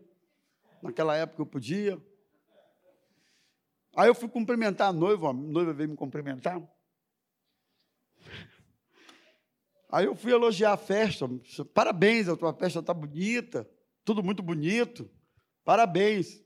Naquela 0.82 1.16
época 1.16 1.40
eu 1.40 1.46
podia. 1.46 1.98
Aí 3.96 4.08
eu 4.10 4.14
fui 4.14 4.28
cumprimentar 4.28 4.90
a 4.90 4.92
noiva, 4.92 5.30
a 5.30 5.32
noiva 5.32 5.72
veio 5.72 5.88
me 5.88 5.96
cumprimentar. 5.96 6.60
Aí 9.90 10.04
eu 10.04 10.14
fui 10.14 10.32
elogiar 10.32 10.74
a 10.74 10.76
festa. 10.76 11.26
Parabéns, 11.72 12.28
a 12.28 12.36
tua 12.36 12.52
festa 12.52 12.80
está 12.80 12.92
bonita, 12.92 13.66
tudo 14.04 14.22
muito 14.22 14.42
bonito. 14.42 15.10
Parabéns. 15.64 16.44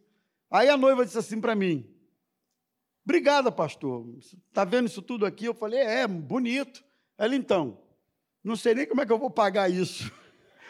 Aí 0.49 0.69
a 0.69 0.77
noiva 0.77 1.05
disse 1.05 1.19
assim 1.19 1.41
para 1.41 1.57
mim: 1.57 1.98
Obrigada, 3.09 3.51
pastor. 3.51 4.07
Está 4.19 4.67
vendo 4.67 4.87
isso 4.87 5.01
tudo 5.01 5.25
aqui? 5.25 5.47
Eu 5.47 5.55
falei, 5.55 5.81
é, 5.81 6.07
bonito. 6.07 6.85
Ela, 7.17 7.35
então, 7.35 7.79
não 8.45 8.55
sei 8.55 8.75
nem 8.75 8.87
como 8.87 9.01
é 9.01 9.07
que 9.07 9.11
eu 9.11 9.19
vou 9.19 9.31
pagar 9.31 9.71
isso. 9.71 10.13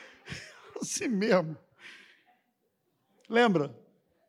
assim 0.80 1.08
mesmo. 1.08 1.58
Lembra? 3.28 3.76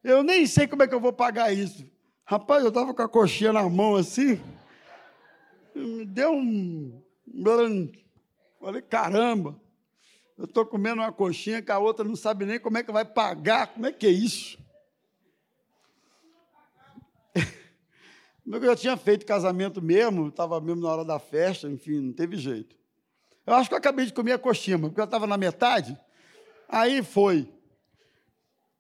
Eu 0.03 0.24
nem 0.24 0.47
sei 0.47 0.68
como 0.68 0.82
é 0.82 0.88
que 0.88 0.95
eu 0.95 0.99
vou 0.99 1.14
pagar 1.14 1.53
isso. 1.53 1.86
Rapaz, 2.26 2.64
eu 2.64 2.70
estava 2.70 2.95
com 2.95 3.01
a 3.03 3.07
coxinha 3.07 3.53
na 3.53 3.70
mão 3.70 3.95
assim. 3.95 4.41
Me 5.76 6.03
deu 6.03 6.34
um. 6.34 6.99
Falei, 8.60 8.82
caramba, 8.82 9.55
eu 10.36 10.45
estou 10.45 10.66
comendo 10.66 11.03
uma 11.03 11.14
coxinha 11.14 11.62
que 11.62 11.72
a 11.72 11.78
outra 11.78 12.03
não 12.03 12.16
sabe 12.16 12.43
nem 12.43 12.60
como 12.60 12.80
é 12.80 12.84
que 12.84 12.91
vai 12.91 13.05
pagar. 13.05 13.68
Como 13.68 13.86
é 13.86 13.91
que 13.91 14.07
é 14.07 14.10
isso? 14.10 14.57
Eu 18.52 18.64
já 18.64 18.76
tinha 18.76 18.97
feito 18.97 19.28
casamento 19.28 19.80
mesmo, 19.80 20.30
estava 20.30 20.60
mesmo 20.60 20.82
na 20.82 20.89
hora 20.89 21.06
da 21.06 21.20
festa, 21.20 21.70
enfim, 21.70 22.00
não 22.02 22.14
teve 22.14 22.36
jeito. 22.36 22.76
Eu 23.45 23.54
acho 23.54 23.70
que 23.70 23.76
eu 23.76 23.78
acabei 23.78 24.08
de 24.08 24.14
comer 24.14 24.32
a 24.32 24.39
coxinha, 24.39 24.80
porque 24.80 25.00
eu 25.00 25.06
estava 25.06 25.28
na 25.28 25.38
metade, 25.38 25.95
aí 26.68 27.04
foi. 27.04 27.47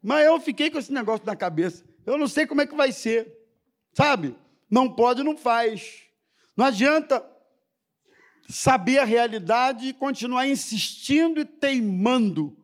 Mas 0.01 0.25
eu 0.25 0.39
fiquei 0.39 0.71
com 0.71 0.79
esse 0.79 0.91
negócio 0.91 1.23
na 1.23 1.35
cabeça. 1.35 1.85
Eu 2.03 2.17
não 2.17 2.27
sei 2.27 2.47
como 2.47 2.61
é 2.61 2.65
que 2.65 2.75
vai 2.75 2.91
ser, 2.91 3.31
sabe? 3.93 4.35
Não 4.69 4.91
pode, 4.91 5.21
não 5.21 5.37
faz. 5.37 6.03
Não 6.57 6.65
adianta 6.65 7.23
saber 8.49 8.97
a 8.97 9.05
realidade 9.05 9.89
e 9.89 9.93
continuar 9.93 10.47
insistindo 10.47 11.39
e 11.39 11.45
teimando 11.45 12.57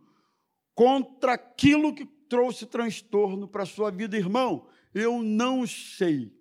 contra 0.74 1.34
aquilo 1.34 1.94
que 1.94 2.06
trouxe 2.06 2.66
transtorno 2.66 3.48
para 3.48 3.62
a 3.62 3.68
sua 3.68 3.92
vida, 3.92 4.18
irmão. 4.18 4.68
Eu 4.92 5.22
não 5.22 5.68
sei 5.68 6.35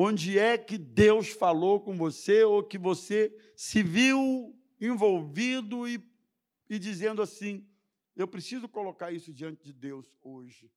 onde 0.00 0.38
é 0.38 0.56
que 0.56 0.78
Deus 0.78 1.30
falou 1.30 1.80
com 1.80 1.96
você 1.96 2.44
ou 2.44 2.62
que 2.62 2.78
você 2.78 3.36
se 3.56 3.82
viu 3.82 4.56
envolvido 4.80 5.88
e, 5.88 6.00
e 6.70 6.78
dizendo 6.78 7.20
assim: 7.20 7.66
eu 8.14 8.28
preciso 8.28 8.68
colocar 8.68 9.10
isso 9.10 9.32
diante 9.32 9.64
de 9.64 9.72
Deus 9.72 10.16
hoje. 10.22 10.70